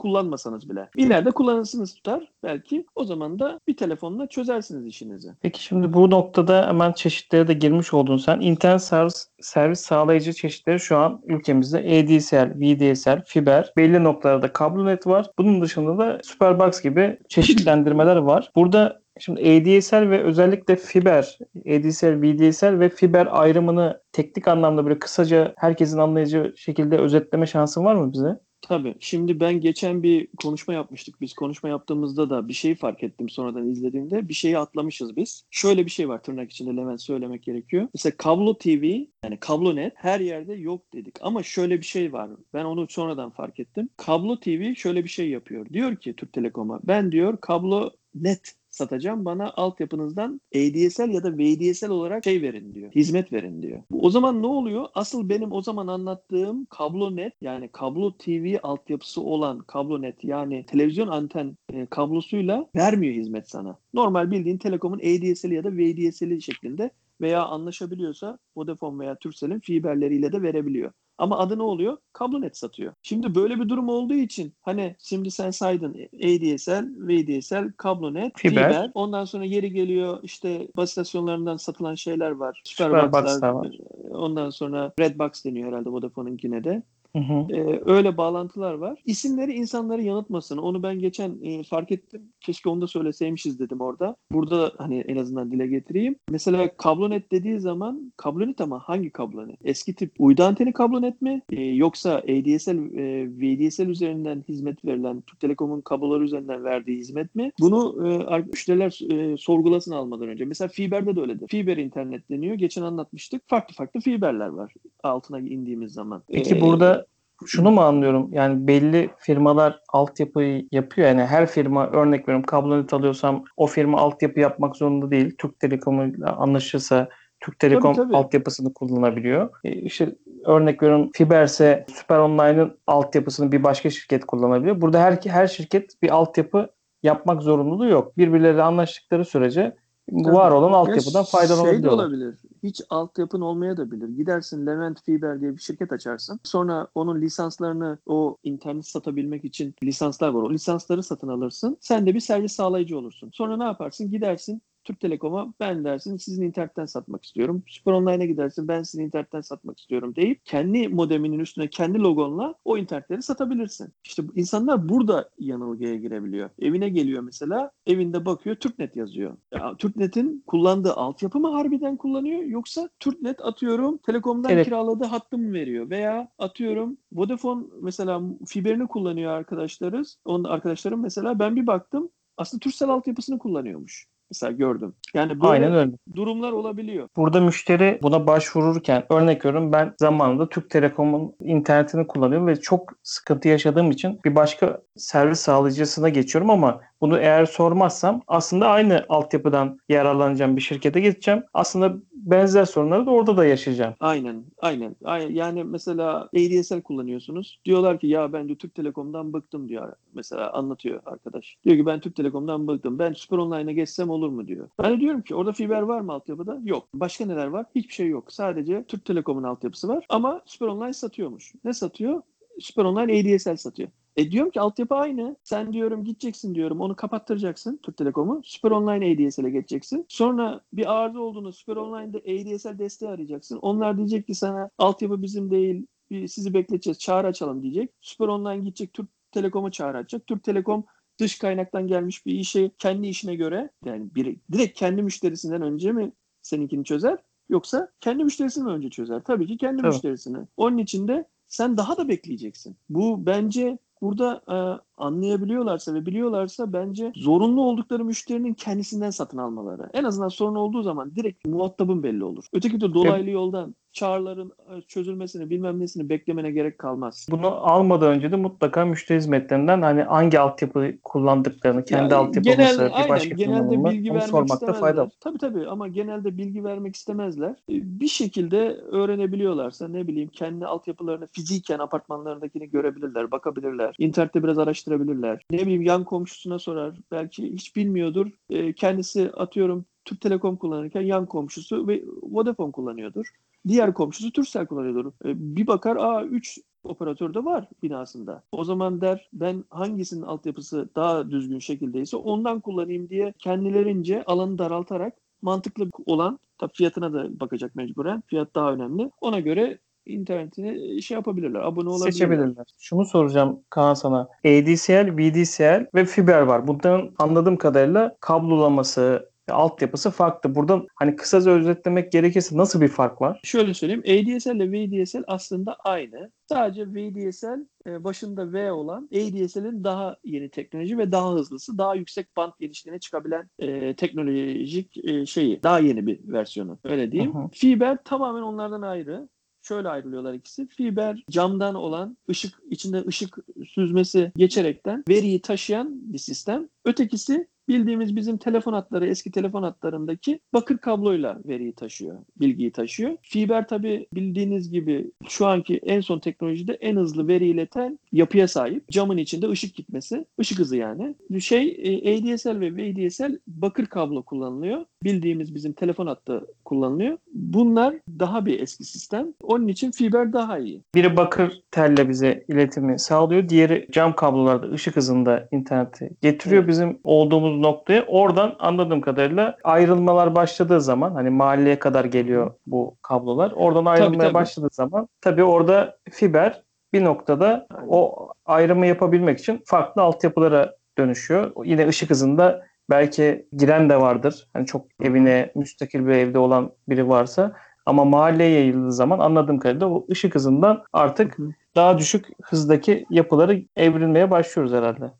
kullanmasanız 0.46 0.70
bile. 0.70 0.88
İleride 0.96 1.30
kullanırsınız 1.30 1.94
tutar 1.94 2.32
belki. 2.42 2.86
O 2.94 3.04
zaman 3.04 3.38
da 3.38 3.60
bir 3.68 3.76
telefonla 3.76 4.26
çözersiniz 4.26 4.86
işinizi. 4.86 5.28
Peki 5.42 5.62
şimdi 5.62 5.92
bu 5.92 6.10
noktada 6.10 6.68
hemen 6.68 6.92
çeşitlere 6.92 7.48
de 7.48 7.52
girmiş 7.52 7.94
oldun 7.94 8.16
sen. 8.16 8.40
İnternet 8.40 8.82
servis, 8.82 9.28
servis 9.40 9.80
sağlayıcı 9.80 10.32
çeşitleri 10.32 10.80
şu 10.80 10.96
an 10.96 11.20
ülkemizde 11.26 11.78
ADSL, 11.78 12.50
VDSL, 12.60 13.22
fiber, 13.26 13.72
belli 13.76 14.04
noktalarda 14.04 14.52
kablonet 14.52 15.06
var. 15.06 15.30
Bunun 15.38 15.62
dışında 15.62 15.98
da 15.98 16.20
Superbox 16.22 16.82
gibi 16.82 17.18
çeşitlendirmeler 17.28 18.16
var. 18.16 18.50
Burada 18.56 19.00
şimdi 19.18 19.40
ADSL 19.40 20.10
ve 20.10 20.22
özellikle 20.22 20.76
fiber, 20.76 21.38
ADSL, 21.58 22.22
VDSL 22.22 22.80
ve 22.80 22.88
fiber 22.88 23.28
ayrımını 23.30 24.00
teknik 24.12 24.48
anlamda 24.48 24.84
böyle 24.84 24.98
kısaca 24.98 25.54
herkesin 25.56 25.98
anlayacağı 25.98 26.52
şekilde 26.56 26.98
özetleme 26.98 27.46
şansın 27.46 27.84
var 27.84 27.94
mı 27.94 28.12
bize? 28.12 28.38
Tabii. 28.68 28.94
Şimdi 29.00 29.40
ben 29.40 29.60
geçen 29.60 30.02
bir 30.02 30.28
konuşma 30.36 30.74
yapmıştık. 30.74 31.20
Biz 31.20 31.34
konuşma 31.34 31.68
yaptığımızda 31.68 32.30
da 32.30 32.48
bir 32.48 32.52
şeyi 32.52 32.74
fark 32.74 33.02
ettim 33.02 33.28
sonradan 33.28 33.68
izlediğimde. 33.68 34.28
Bir 34.28 34.34
şeyi 34.34 34.58
atlamışız 34.58 35.16
biz. 35.16 35.44
Şöyle 35.50 35.84
bir 35.86 35.90
şey 35.90 36.08
var 36.08 36.22
tırnak 36.22 36.50
içinde 36.50 36.76
Levent 36.76 37.02
söylemek 37.02 37.42
gerekiyor. 37.42 37.88
Mesela 37.94 38.16
kablo 38.16 38.58
TV 38.58 38.84
yani 39.24 39.40
kablo 39.40 39.76
net 39.76 39.92
her 39.96 40.20
yerde 40.20 40.54
yok 40.54 40.92
dedik. 40.94 41.14
Ama 41.20 41.42
şöyle 41.42 41.78
bir 41.78 41.86
şey 41.86 42.12
var. 42.12 42.30
Ben 42.54 42.64
onu 42.64 42.86
sonradan 42.88 43.30
fark 43.30 43.60
ettim. 43.60 43.88
Kablo 43.96 44.40
TV 44.40 44.74
şöyle 44.74 45.04
bir 45.04 45.08
şey 45.08 45.30
yapıyor. 45.30 45.66
Diyor 45.72 45.96
ki 45.96 46.14
Türk 46.16 46.32
Telekom'a 46.32 46.80
ben 46.84 47.12
diyor 47.12 47.40
kablo 47.40 47.90
net 48.14 48.52
satacağım. 48.76 49.24
Bana 49.24 49.52
altyapınızdan 49.56 50.40
ADSL 50.54 51.08
ya 51.08 51.22
da 51.22 51.38
VDSL 51.38 51.90
olarak 51.90 52.24
şey 52.24 52.42
verin 52.42 52.74
diyor. 52.74 52.92
Hizmet 52.92 53.32
verin 53.32 53.62
diyor. 53.62 53.82
O 53.92 54.10
zaman 54.10 54.42
ne 54.42 54.46
oluyor? 54.46 54.86
Asıl 54.94 55.28
benim 55.28 55.52
o 55.52 55.62
zaman 55.62 55.86
anlattığım 55.86 56.64
kablo 56.64 57.16
net 57.16 57.32
yani 57.40 57.68
kablo 57.68 58.16
TV 58.16 58.56
altyapısı 58.62 59.20
olan 59.20 59.58
kablo 59.58 60.02
net 60.02 60.24
yani 60.24 60.66
televizyon 60.66 61.08
anten 61.08 61.56
e, 61.72 61.86
kablosuyla 61.86 62.66
vermiyor 62.76 63.14
hizmet 63.14 63.50
sana. 63.50 63.78
Normal 63.94 64.30
bildiğin 64.30 64.58
Telekom'un 64.58 64.98
ADSL 64.98 65.50
ya 65.50 65.64
da 65.64 65.72
VDSL 65.72 66.40
şeklinde 66.40 66.90
veya 67.20 67.44
anlaşabiliyorsa 67.44 68.38
Vodafone 68.56 68.98
veya 68.98 69.14
Turkcell'in 69.18 69.60
fiberleriyle 69.60 70.32
de 70.32 70.42
verebiliyor. 70.42 70.92
Ama 71.18 71.38
adı 71.38 71.58
ne 71.58 71.62
oluyor? 71.62 71.96
Kablonet 72.12 72.56
satıyor. 72.56 72.92
Şimdi 73.02 73.34
böyle 73.34 73.60
bir 73.60 73.68
durum 73.68 73.88
olduğu 73.88 74.14
için 74.14 74.54
hani 74.62 74.96
şimdi 74.98 75.30
sen 75.30 75.50
saydın 75.50 75.92
ADSL, 76.14 76.84
VDSL, 76.98 77.72
kablonet, 77.76 78.32
Fiber. 78.36 78.68
fiber. 78.68 78.90
Ondan 78.94 79.24
sonra 79.24 79.44
yeri 79.44 79.72
geliyor 79.72 80.18
işte 80.22 80.68
bas 80.76 80.88
istasyonlarından 80.88 81.56
satılan 81.56 81.94
şeyler 81.94 82.30
var. 82.30 82.62
Superbox'lar 82.64 83.26
Superbox'lar 83.26 83.48
var. 83.48 83.78
Ondan 84.10 84.50
sonra 84.50 84.92
Redbox 85.00 85.44
deniyor 85.44 85.68
herhalde 85.68 85.90
Vodafone'unkine 85.90 86.64
de. 86.64 86.82
Hı 87.16 87.18
hı. 87.18 87.56
Ee, 87.56 87.82
öyle 87.86 88.16
bağlantılar 88.16 88.74
var. 88.74 88.98
İsimleri 89.04 89.52
insanları 89.52 90.02
yanıltmasın. 90.02 90.56
Onu 90.56 90.82
ben 90.82 90.98
geçen 90.98 91.42
e, 91.42 91.62
fark 91.62 91.92
ettim. 91.92 92.22
Keşke 92.40 92.68
onu 92.68 92.80
da 92.80 92.86
söyleseymişiz 92.86 93.58
dedim 93.58 93.80
orada. 93.80 94.16
Burada 94.32 94.72
hani 94.78 95.00
en 95.00 95.16
azından 95.16 95.50
dile 95.50 95.66
getireyim. 95.66 96.16
Mesela 96.30 96.76
kablonet 96.76 97.32
dediği 97.32 97.60
zaman 97.60 98.12
kablonet 98.16 98.60
ama 98.60 98.78
hangi 98.78 99.10
kablonet? 99.10 99.56
Eski 99.64 99.94
tip 99.94 100.12
uydu 100.18 100.42
anteni 100.42 100.72
kablonet 100.72 101.22
mi? 101.22 101.42
Ee, 101.52 101.62
yoksa 101.64 102.14
ADSL, 102.14 102.98
e, 102.98 103.26
VDSL 103.28 103.88
üzerinden 103.88 104.44
hizmet 104.48 104.84
verilen 104.84 105.20
Türk 105.20 105.40
Telekom'un 105.40 105.80
kabloları 105.80 106.24
üzerinden 106.24 106.64
verdiği 106.64 106.98
hizmet 106.98 107.34
mi? 107.34 107.52
Bunu 107.60 108.08
e, 108.08 108.38
müşteriler 108.38 109.00
e, 109.12 109.36
sorgulasın 109.36 109.92
almadan 109.92 110.28
önce. 110.28 110.44
Mesela 110.44 110.68
Fiber'de 110.68 111.16
de 111.16 111.20
öyledir. 111.20 111.48
Fiber 111.48 111.76
internet 111.76 112.30
deniyor. 112.30 112.54
Geçen 112.54 112.82
anlatmıştık. 112.82 113.42
Farklı 113.48 113.74
farklı 113.74 114.00
fiberler 114.00 114.48
var 114.48 114.72
altına 115.06 115.38
indiğimiz 115.40 115.92
zaman. 115.92 116.22
Peki 116.28 116.56
Ee, 116.56 116.60
burada 116.60 117.05
şunu 117.46 117.70
mu 117.70 117.80
anlıyorum? 117.80 118.28
Yani 118.32 118.66
belli 118.66 119.10
firmalar 119.18 119.80
altyapıyı 119.88 120.68
yapıyor. 120.72 121.08
Yani 121.08 121.24
her 121.24 121.46
firma 121.46 121.86
örnek 121.86 122.28
veriyorum 122.28 122.46
kablonet 122.46 122.92
alıyorsam 122.92 123.44
o 123.56 123.66
firma 123.66 123.98
altyapı 123.98 124.40
yapmak 124.40 124.76
zorunda 124.76 125.10
değil. 125.10 125.34
Türk 125.38 125.60
Telekom'la 125.60 126.36
anlaşırsa 126.36 127.08
Türk 127.40 127.58
Telekom 127.58 127.94
Tabii, 127.94 128.06
tabii. 128.06 128.16
altyapısını 128.16 128.74
kullanabiliyor. 128.74 129.50
E, 129.64 129.72
işte 129.72 130.14
örnek 130.44 130.82
veriyorum 130.82 131.10
Fiberse 131.14 131.86
Süper 131.88 132.18
Online'ın 132.18 132.78
altyapısını 132.86 133.52
bir 133.52 133.62
başka 133.62 133.90
şirket 133.90 134.24
kullanabiliyor. 134.24 134.80
Burada 134.80 135.00
her 135.00 135.18
her 135.26 135.46
şirket 135.46 136.02
bir 136.02 136.10
altyapı 136.10 136.70
yapmak 137.02 137.42
zorunluluğu 137.42 137.88
yok. 137.88 138.18
Birbirleriyle 138.18 138.62
anlaştıkları 138.62 139.24
sürece 139.24 139.76
var 140.12 140.50
olan 140.50 140.72
altyapıdan 140.72 141.20
Ya 141.20 141.24
Şey 141.24 141.40
de 141.40 141.46
faydalanabiliyorlar. 141.48 142.04
olabilir. 142.04 142.34
Hiç 142.62 142.82
altyapın 142.90 143.40
olmaya 143.40 143.76
da 143.76 143.90
bilir. 143.90 144.08
Gidersin 144.08 144.66
Levent 144.66 145.02
Fiber 145.02 145.40
diye 145.40 145.52
bir 145.52 145.60
şirket 145.60 145.92
açarsın. 145.92 146.40
Sonra 146.44 146.86
onun 146.94 147.20
lisanslarını 147.20 147.98
o 148.06 148.36
internet 148.44 148.86
satabilmek 148.86 149.44
için 149.44 149.74
lisanslar 149.82 150.28
var. 150.28 150.42
O 150.42 150.52
lisansları 150.52 151.02
satın 151.02 151.28
alırsın. 151.28 151.76
Sen 151.80 152.06
de 152.06 152.14
bir 152.14 152.20
servis 152.20 152.52
sağlayıcı 152.52 152.98
olursun. 152.98 153.30
Sonra 153.34 153.56
ne 153.56 153.64
yaparsın? 153.64 154.10
Gidersin 154.10 154.62
Türk 154.86 155.00
Telekom'a 155.00 155.54
ben 155.60 155.84
dersin 155.84 156.16
sizin 156.16 156.42
internetten 156.42 156.86
satmak 156.86 157.24
istiyorum. 157.24 157.62
Süper 157.66 157.92
Online'a 157.92 158.24
gidersin 158.24 158.68
ben 158.68 158.82
sizin 158.82 159.04
internetten 159.04 159.40
satmak 159.40 159.78
istiyorum 159.78 160.16
deyip 160.16 160.46
kendi 160.46 160.88
modeminin 160.88 161.38
üstüne 161.38 161.68
kendi 161.70 161.98
logonla 161.98 162.54
o 162.64 162.78
internetleri 162.78 163.22
satabilirsin. 163.22 163.92
İşte 164.04 164.22
insanlar 164.34 164.88
burada 164.88 165.30
yanılgıya 165.38 165.94
girebiliyor. 165.94 166.50
Evine 166.58 166.88
geliyor 166.88 167.22
mesela 167.22 167.70
evinde 167.86 168.24
bakıyor 168.24 168.56
TürkNet 168.56 168.96
yazıyor. 168.96 169.36
Ya, 169.54 169.76
TürkNet'in 169.76 170.44
kullandığı 170.46 170.92
altyapı 170.92 171.40
mı 171.40 171.48
harbiden 171.48 171.96
kullanıyor 171.96 172.42
yoksa 172.42 172.88
TürkNet 173.00 173.44
atıyorum 173.44 173.98
Telekom'dan 173.98 174.50
Evet. 174.50 174.64
kiraladığı 174.64 175.04
hattı 175.06 175.38
mı 175.38 175.52
veriyor 175.52 175.90
veya 175.90 176.28
atıyorum 176.38 176.96
Vodafone 177.12 177.64
mesela 177.80 178.22
fiberini 178.46 178.86
kullanıyor 178.86 179.32
arkadaşlarız. 179.32 180.18
Onun 180.24 180.44
arkadaşlarım 180.44 181.02
mesela 181.02 181.38
ben 181.38 181.56
bir 181.56 181.66
baktım 181.66 182.10
aslında 182.36 182.60
Turkcell 182.60 182.88
altyapısını 182.88 183.38
kullanıyormuş. 183.38 184.06
Mesela 184.30 184.52
gördüm. 184.52 184.94
Yani 185.14 185.30
böyle 185.40 185.48
Aynen 185.48 185.74
öyle. 185.74 185.92
durumlar 186.14 186.52
olabiliyor. 186.52 187.08
Burada 187.16 187.40
müşteri 187.40 187.98
buna 188.02 188.26
başvururken 188.26 189.04
örnek 189.10 189.44
veriyorum 189.44 189.72
ben 189.72 189.94
zamanında 189.98 190.48
Türk 190.48 190.70
Telekom'un 190.70 191.34
internetini 191.40 192.06
kullanıyorum 192.06 192.46
ve 192.46 192.56
çok 192.56 192.92
sıkıntı 193.02 193.48
yaşadığım 193.48 193.90
için 193.90 194.20
bir 194.24 194.34
başka 194.34 194.80
servis 194.96 195.40
sağlayıcısına 195.40 196.08
geçiyorum 196.08 196.50
ama 196.50 196.80
bunu 197.00 197.18
eğer 197.18 197.46
sormazsam 197.46 198.22
aslında 198.26 198.68
aynı 198.68 199.06
altyapıdan 199.08 199.78
yararlanacağım 199.88 200.56
bir 200.56 200.60
şirkete 200.62 201.00
gideceğim. 201.00 201.42
Aslında 201.54 201.94
benzer 202.26 202.64
sorunları 202.64 203.06
da 203.06 203.10
orada 203.10 203.36
da 203.36 203.44
yaşayacağım. 203.44 203.94
Aynen, 204.00 204.44
aynen. 204.58 204.96
Yani 205.30 205.64
mesela 205.64 206.28
ADSL 206.36 206.82
kullanıyorsunuz. 206.82 207.60
Diyorlar 207.64 208.00
ki 208.00 208.06
ya 208.06 208.32
ben 208.32 208.48
de 208.48 208.54
Türk 208.54 208.74
Telekom'dan 208.74 209.32
bıktım 209.32 209.68
diyor. 209.68 209.92
Mesela 210.14 210.52
anlatıyor 210.52 211.00
arkadaş. 211.06 211.56
Diyor 211.64 211.76
ki 211.76 211.86
ben 211.86 212.00
Türk 212.00 212.16
Telekom'dan 212.16 212.68
bıktım. 212.68 212.98
Ben 212.98 213.12
Süper 213.12 213.38
Online'a 213.38 213.72
geçsem 213.72 214.10
olur 214.10 214.28
mu 214.28 214.46
diyor. 214.46 214.68
Ben 214.82 214.92
de 214.92 215.00
diyorum 215.00 215.22
ki 215.22 215.34
orada 215.34 215.52
fiber 215.52 215.82
var 215.82 216.00
mı 216.00 216.12
altyapıda? 216.12 216.60
Yok. 216.64 216.88
Başka 216.94 217.26
neler 217.26 217.46
var? 217.46 217.66
Hiçbir 217.74 217.94
şey 217.94 218.08
yok. 218.08 218.32
Sadece 218.32 218.84
Türk 218.84 219.04
Telekom'un 219.04 219.42
altyapısı 219.42 219.88
var. 219.88 220.06
Ama 220.08 220.42
Süper 220.46 220.66
Online 220.66 220.92
satıyormuş. 220.92 221.52
Ne 221.64 221.72
satıyor? 221.72 222.22
Süper 222.60 222.84
Online 222.84 223.34
ADSL 223.36 223.56
satıyor. 223.56 223.88
E 224.16 224.30
diyorum 224.30 224.50
ki 224.50 224.60
altyapı 224.60 224.94
aynı. 224.94 225.36
Sen 225.44 225.72
diyorum 225.72 226.04
gideceksin 226.04 226.54
diyorum 226.54 226.80
onu 226.80 226.96
kapattıracaksın 226.96 227.80
Türk 227.82 227.96
Telekom'u. 227.96 228.40
Süper 228.44 228.70
Online 228.70 229.26
ADSL'e 229.26 229.50
geçeceksin. 229.50 230.06
Sonra 230.08 230.60
bir 230.72 230.92
arıza 230.92 231.20
olduğunu 231.20 231.52
Süper 231.52 231.76
Online'da 231.76 232.18
ADSL 232.18 232.78
desteği 232.78 233.08
arayacaksın. 233.10 233.58
Onlar 233.62 233.96
diyecek 233.96 234.26
ki 234.26 234.34
sana 234.34 234.70
altyapı 234.78 235.22
bizim 235.22 235.50
değil 235.50 235.86
sizi 236.28 236.54
bekleteceğiz 236.54 236.98
çağrı 236.98 237.26
açalım 237.26 237.62
diyecek. 237.62 237.90
Süper 238.00 238.28
Online 238.28 238.58
gidecek 238.58 238.92
Türk 238.92 239.08
Telekom'a 239.32 239.70
çağrı 239.70 239.98
açacak. 239.98 240.26
Türk 240.26 240.42
Telekom 240.44 240.84
dış 241.18 241.38
kaynaktan 241.38 241.86
gelmiş 241.86 242.26
bir 242.26 242.34
işi 242.34 242.70
kendi 242.78 243.08
işine 243.08 243.36
göre 243.36 243.70
yani 243.84 244.14
bir, 244.14 244.36
direkt 244.52 244.78
kendi 244.78 245.02
müşterisinden 245.02 245.62
önce 245.62 245.92
mi 245.92 246.12
seninkini 246.42 246.84
çözer 246.84 247.18
yoksa 247.48 247.92
kendi 248.00 248.24
müşterisini 248.24 248.68
önce 248.68 248.90
çözer? 248.90 249.20
Tabii 249.24 249.46
ki 249.46 249.56
kendi 249.56 249.76
Tabii. 249.76 249.88
müşterisini. 249.88 250.38
Onun 250.56 250.78
için 250.78 251.08
de 251.08 251.28
sen 251.48 251.76
daha 251.76 251.96
da 251.96 252.08
bekleyeceksin. 252.08 252.76
Bu 252.88 253.26
bence 253.26 253.78
burada 254.02 254.42
e, 254.48 254.56
anlayabiliyorlarsa 254.96 255.94
ve 255.94 256.06
biliyorlarsa 256.06 256.72
bence 256.72 257.12
zorunlu 257.16 257.62
oldukları 257.62 258.04
müşterinin 258.04 258.54
kendisinden 258.54 259.10
satın 259.10 259.38
almaları. 259.38 259.90
En 259.92 260.04
azından 260.04 260.28
sorun 260.28 260.54
olduğu 260.54 260.82
zaman 260.82 261.14
direkt 261.14 261.46
muhatabın 261.46 262.02
belli 262.02 262.24
olur. 262.24 262.44
Öteki 262.52 262.80
de 262.80 262.94
dolaylı 262.94 263.30
yoldan 263.30 263.74
çağrıların 263.96 264.52
e, 264.76 264.80
çözülmesini 264.82 265.50
bilmem 265.50 265.80
nesini 265.80 266.08
beklemene 266.08 266.50
gerek 266.50 266.78
kalmaz. 266.78 267.26
Bunu 267.30 267.46
almadan 267.48 268.12
önce 268.12 268.32
de 268.32 268.36
mutlaka 268.36 268.84
müşteri 268.84 269.18
hizmetlerinden 269.18 269.82
hani 269.82 270.02
hangi 270.02 270.40
altyapı 270.40 270.92
kullandıklarını, 271.04 271.84
kendi 271.84 272.02
Yani 272.02 272.14
altyapımızı 272.14 272.50
genel- 272.50 272.88
bir 272.90 272.94
aynen, 272.96 273.08
başka 273.08 273.34
genelde 273.34 273.84
bilgi 273.84 274.10
vermek 274.10 274.22
sormakta 274.28 274.72
fayda 274.72 275.02
var. 275.02 275.10
Tabii 275.20 275.38
tabii 275.38 275.66
ama 275.68 275.88
genelde 275.88 276.38
bilgi 276.38 276.64
vermek 276.64 276.96
istemezler. 276.96 277.50
E, 277.50 277.56
Bir 278.00 278.08
şekilde 278.08 278.58
öğrenebiliyorlarsa 278.92 279.88
ne 279.88 280.06
bileyim 280.06 280.28
kendi 280.28 280.66
altyapılarını 280.66 281.26
fiziken 281.26 281.78
apartmanlarındakini 281.78 282.70
görebilirler, 282.70 283.30
bakabilirler. 283.30 283.94
İnternette 283.98 284.42
biraz 284.42 284.58
araştırabilirler. 284.58 285.42
Ne 285.50 285.58
bileyim 285.58 285.82
yan 285.82 286.04
komşusuna 286.04 286.58
sorar. 286.58 286.94
Belki 287.10 287.52
hiç 287.52 287.76
bilmiyordur. 287.76 288.26
E, 288.50 288.72
kendisi 288.72 289.30
atıyorum 289.36 289.84
Türk 290.06 290.20
Telekom 290.20 290.56
kullanırken 290.56 291.00
yan 291.00 291.26
komşusu 291.26 291.88
ve 291.88 292.02
Vodafone 292.22 292.72
kullanıyordur. 292.72 293.26
Diğer 293.68 293.94
komşusu 293.94 294.32
Turkcell 294.32 294.66
kullanıyordur. 294.66 295.12
E, 295.24 295.56
bir 295.56 295.66
bakar 295.66 295.96
aa 295.96 296.24
3 296.24 296.58
operatör 296.84 297.34
de 297.34 297.44
var 297.44 297.68
binasında. 297.82 298.42
O 298.52 298.64
zaman 298.64 299.00
der 299.00 299.28
ben 299.32 299.64
hangisinin 299.70 300.22
altyapısı 300.22 300.88
daha 300.96 301.30
düzgün 301.30 301.58
şekildeyse 301.58 302.16
ondan 302.16 302.60
kullanayım 302.60 303.08
diye 303.08 303.34
kendilerince 303.38 304.24
alanı 304.24 304.58
daraltarak 304.58 305.14
mantıklı 305.42 305.88
olan 306.06 306.38
tabii 306.58 306.72
fiyatına 306.72 307.12
da 307.12 307.40
bakacak 307.40 307.74
mecburen. 307.74 308.22
Fiyat 308.26 308.54
daha 308.54 308.72
önemli. 308.72 309.10
Ona 309.20 309.40
göre 309.40 309.78
internetini 310.06 311.02
şey 311.02 311.14
yapabilirler. 311.14 311.60
Abone 311.60 311.88
olabilirler. 311.88 312.12
Seçebilirler. 312.12 312.66
Şunu 312.78 313.04
soracağım 313.04 313.60
Kaan 313.70 313.94
sana. 313.94 314.28
ADSL, 314.44 315.16
VDSL 315.18 315.86
ve 315.94 316.04
fiber 316.04 316.40
var. 316.40 316.66
Bunların 316.66 317.10
anladığım 317.18 317.56
kadarıyla 317.56 318.16
kablolaması, 318.20 319.30
altyapısı 319.52 320.10
farklı. 320.10 320.54
Burada 320.54 320.86
hani 320.94 321.16
kısaca 321.16 321.50
özetlemek 321.50 322.12
gerekirse 322.12 322.56
nasıl 322.56 322.80
bir 322.80 322.88
fark 322.88 323.20
var? 323.20 323.40
Şöyle 323.44 323.74
söyleyeyim. 323.74 324.02
ADSL 324.06 324.56
ile 324.56 324.72
VDSL 324.72 325.22
aslında 325.26 325.76
aynı. 325.84 326.30
Sadece 326.48 326.86
VDSL 326.86 327.66
e, 327.86 328.04
başında 328.04 328.52
V 328.52 328.72
olan 328.72 329.08
ADSL'in 329.12 329.84
daha 329.84 330.16
yeni 330.24 330.50
teknoloji 330.50 330.98
ve 330.98 331.12
daha 331.12 331.32
hızlısı, 331.32 331.78
daha 331.78 331.94
yüksek 331.94 332.36
band 332.36 332.52
genişliğine 332.60 333.00
çıkabilen 333.00 333.50
e, 333.58 333.96
teknolojik 333.96 335.04
e, 335.04 335.26
şeyi. 335.26 335.62
Daha 335.62 335.78
yeni 335.78 336.06
bir 336.06 336.20
versiyonu. 336.32 336.78
Öyle 336.84 337.12
diyeyim. 337.12 337.34
Hı. 337.34 337.48
Fiber 337.52 337.98
tamamen 338.04 338.42
onlardan 338.42 338.82
ayrı. 338.82 339.28
Şöyle 339.68 339.88
ayrılıyorlar 339.88 340.34
ikisi. 340.34 340.66
Fiber 340.66 341.24
camdan 341.30 341.74
olan 341.74 342.16
ışık 342.30 342.54
içinde 342.70 343.04
ışık 343.06 343.38
süzmesi 343.68 344.32
geçerekten 344.36 345.04
veriyi 345.08 345.40
taşıyan 345.40 346.12
bir 346.12 346.18
sistem. 346.18 346.68
Ötekisi 346.84 347.46
bildiğimiz 347.68 348.16
bizim 348.16 348.36
telefon 348.36 348.72
hatları 348.72 349.06
eski 349.06 349.30
telefon 349.30 349.62
hatlarındaki 349.62 350.40
bakır 350.54 350.78
kabloyla 350.78 351.40
veriyi 351.44 351.72
taşıyor, 351.72 352.18
bilgiyi 352.40 352.72
taşıyor. 352.72 353.16
Fiber 353.22 353.68
tabi 353.68 354.06
bildiğiniz 354.14 354.70
gibi 354.70 355.10
şu 355.28 355.46
anki 355.46 355.76
en 355.76 356.00
son 356.00 356.18
teknolojide 356.18 356.72
en 356.72 356.96
hızlı 356.96 357.28
veri 357.28 357.48
ileten 357.48 357.98
yapıya 358.12 358.48
sahip. 358.48 358.90
Camın 358.90 359.16
içinde 359.16 359.48
ışık 359.48 359.74
gitmesi, 359.74 360.26
ışık 360.40 360.58
hızı 360.58 360.76
yani. 360.76 361.14
Şey 361.40 361.76
e, 361.78 362.18
ADSL 362.18 362.60
ve 362.60 362.76
VDSL 362.76 363.38
bakır 363.46 363.86
kablo 363.86 364.22
kullanılıyor. 364.22 364.84
Bildiğimiz 365.04 365.54
bizim 365.54 365.72
telefon 365.72 366.06
hattı 366.06 366.46
kullanılıyor. 366.66 367.18
Bunlar 367.32 367.94
daha 368.18 368.46
bir 368.46 368.60
eski 368.60 368.84
sistem. 368.84 369.26
Onun 369.42 369.68
için 369.68 369.90
fiber 369.90 370.32
daha 370.32 370.58
iyi. 370.58 370.82
Biri 370.94 371.16
bakır 371.16 371.62
telle 371.70 372.08
bize 372.08 372.44
iletimi 372.48 372.98
sağlıyor. 372.98 373.48
Diğeri 373.48 373.88
cam 373.92 374.16
kablolarda 374.16 374.70
ışık 374.70 374.96
hızında 374.96 375.48
interneti 375.50 376.10
getiriyor 376.22 376.62
Evet. 376.62 376.68
bizim 376.68 376.98
olduğumuz 377.04 377.58
noktaya. 377.58 378.04
Oradan 378.06 378.54
anladığım 378.58 379.00
kadarıyla 379.00 379.56
ayrılmalar 379.64 380.34
başladığı 380.34 380.80
zaman 380.80 381.14
hani 381.14 381.30
mahalleye 381.30 381.78
kadar 381.78 382.04
geliyor 382.04 382.54
bu 382.66 382.96
kablolar. 383.02 383.52
Oradan 383.56 383.84
ayrılmaya 383.84 384.18
tabii. 384.28 384.34
başladığı 384.34 384.68
zaman 384.72 385.08
tabii 385.20 385.44
orada 385.44 385.96
fiber 386.10 386.62
bir 386.92 387.04
noktada 387.04 387.66
o 387.88 388.28
ayrımı 388.46 388.86
yapabilmek 388.86 389.38
için 389.38 389.62
farklı 389.64 390.02
altyapılara 390.02 390.74
dönüşüyor. 390.98 391.52
Yine 391.64 391.88
ışık 391.88 392.10
hızında 392.10 392.66
belki 392.90 393.46
giren 393.56 393.90
de 393.90 394.00
vardır. 394.00 394.48
Hani 394.52 394.66
çok 394.66 394.86
evine 395.02 395.52
müstakil 395.54 396.06
bir 396.06 396.12
evde 396.12 396.38
olan 396.38 396.72
biri 396.88 397.08
varsa 397.08 397.56
ama 397.86 398.04
mahalleye 398.04 398.50
yayıldığı 398.50 398.92
zaman 398.92 399.18
anladığım 399.18 399.58
kadarıyla 399.58 399.86
o 399.86 400.06
ışık 400.10 400.34
hızından 400.34 400.82
artık 400.92 401.36
daha 401.76 401.98
düşük 401.98 402.28
hızdaki 402.42 403.06
yapıları 403.10 403.62
evrilmeye 403.76 404.30
başlıyoruz 404.30 404.72
herhalde. 404.72 405.12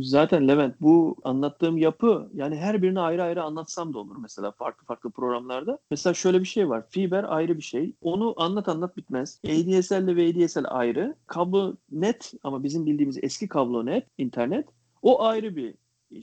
Zaten 0.00 0.48
Levent 0.48 0.80
bu 0.80 1.16
anlattığım 1.24 1.78
yapı 1.78 2.30
yani 2.34 2.56
her 2.56 2.82
birini 2.82 3.00
ayrı 3.00 3.22
ayrı 3.22 3.42
anlatsam 3.42 3.94
da 3.94 3.98
olur 3.98 4.16
mesela 4.22 4.50
farklı 4.50 4.86
farklı 4.86 5.10
programlarda. 5.10 5.78
Mesela 5.90 6.14
şöyle 6.14 6.40
bir 6.40 6.44
şey 6.44 6.68
var. 6.68 6.84
Fiber 6.90 7.24
ayrı 7.28 7.56
bir 7.56 7.62
şey. 7.62 7.92
Onu 8.02 8.34
anlat 8.36 8.68
anlat 8.68 8.96
bitmez. 8.96 9.40
ADSL 9.46 10.08
ile 10.08 10.16
VDSL 10.16 10.64
ayrı. 10.68 11.14
Kablo 11.26 11.74
net 11.92 12.32
ama 12.42 12.62
bizim 12.62 12.86
bildiğimiz 12.86 13.18
eski 13.22 13.48
kablo 13.48 13.86
net 13.86 14.06
internet 14.18 14.68
o 15.02 15.22
ayrı 15.22 15.56
bir 15.56 15.74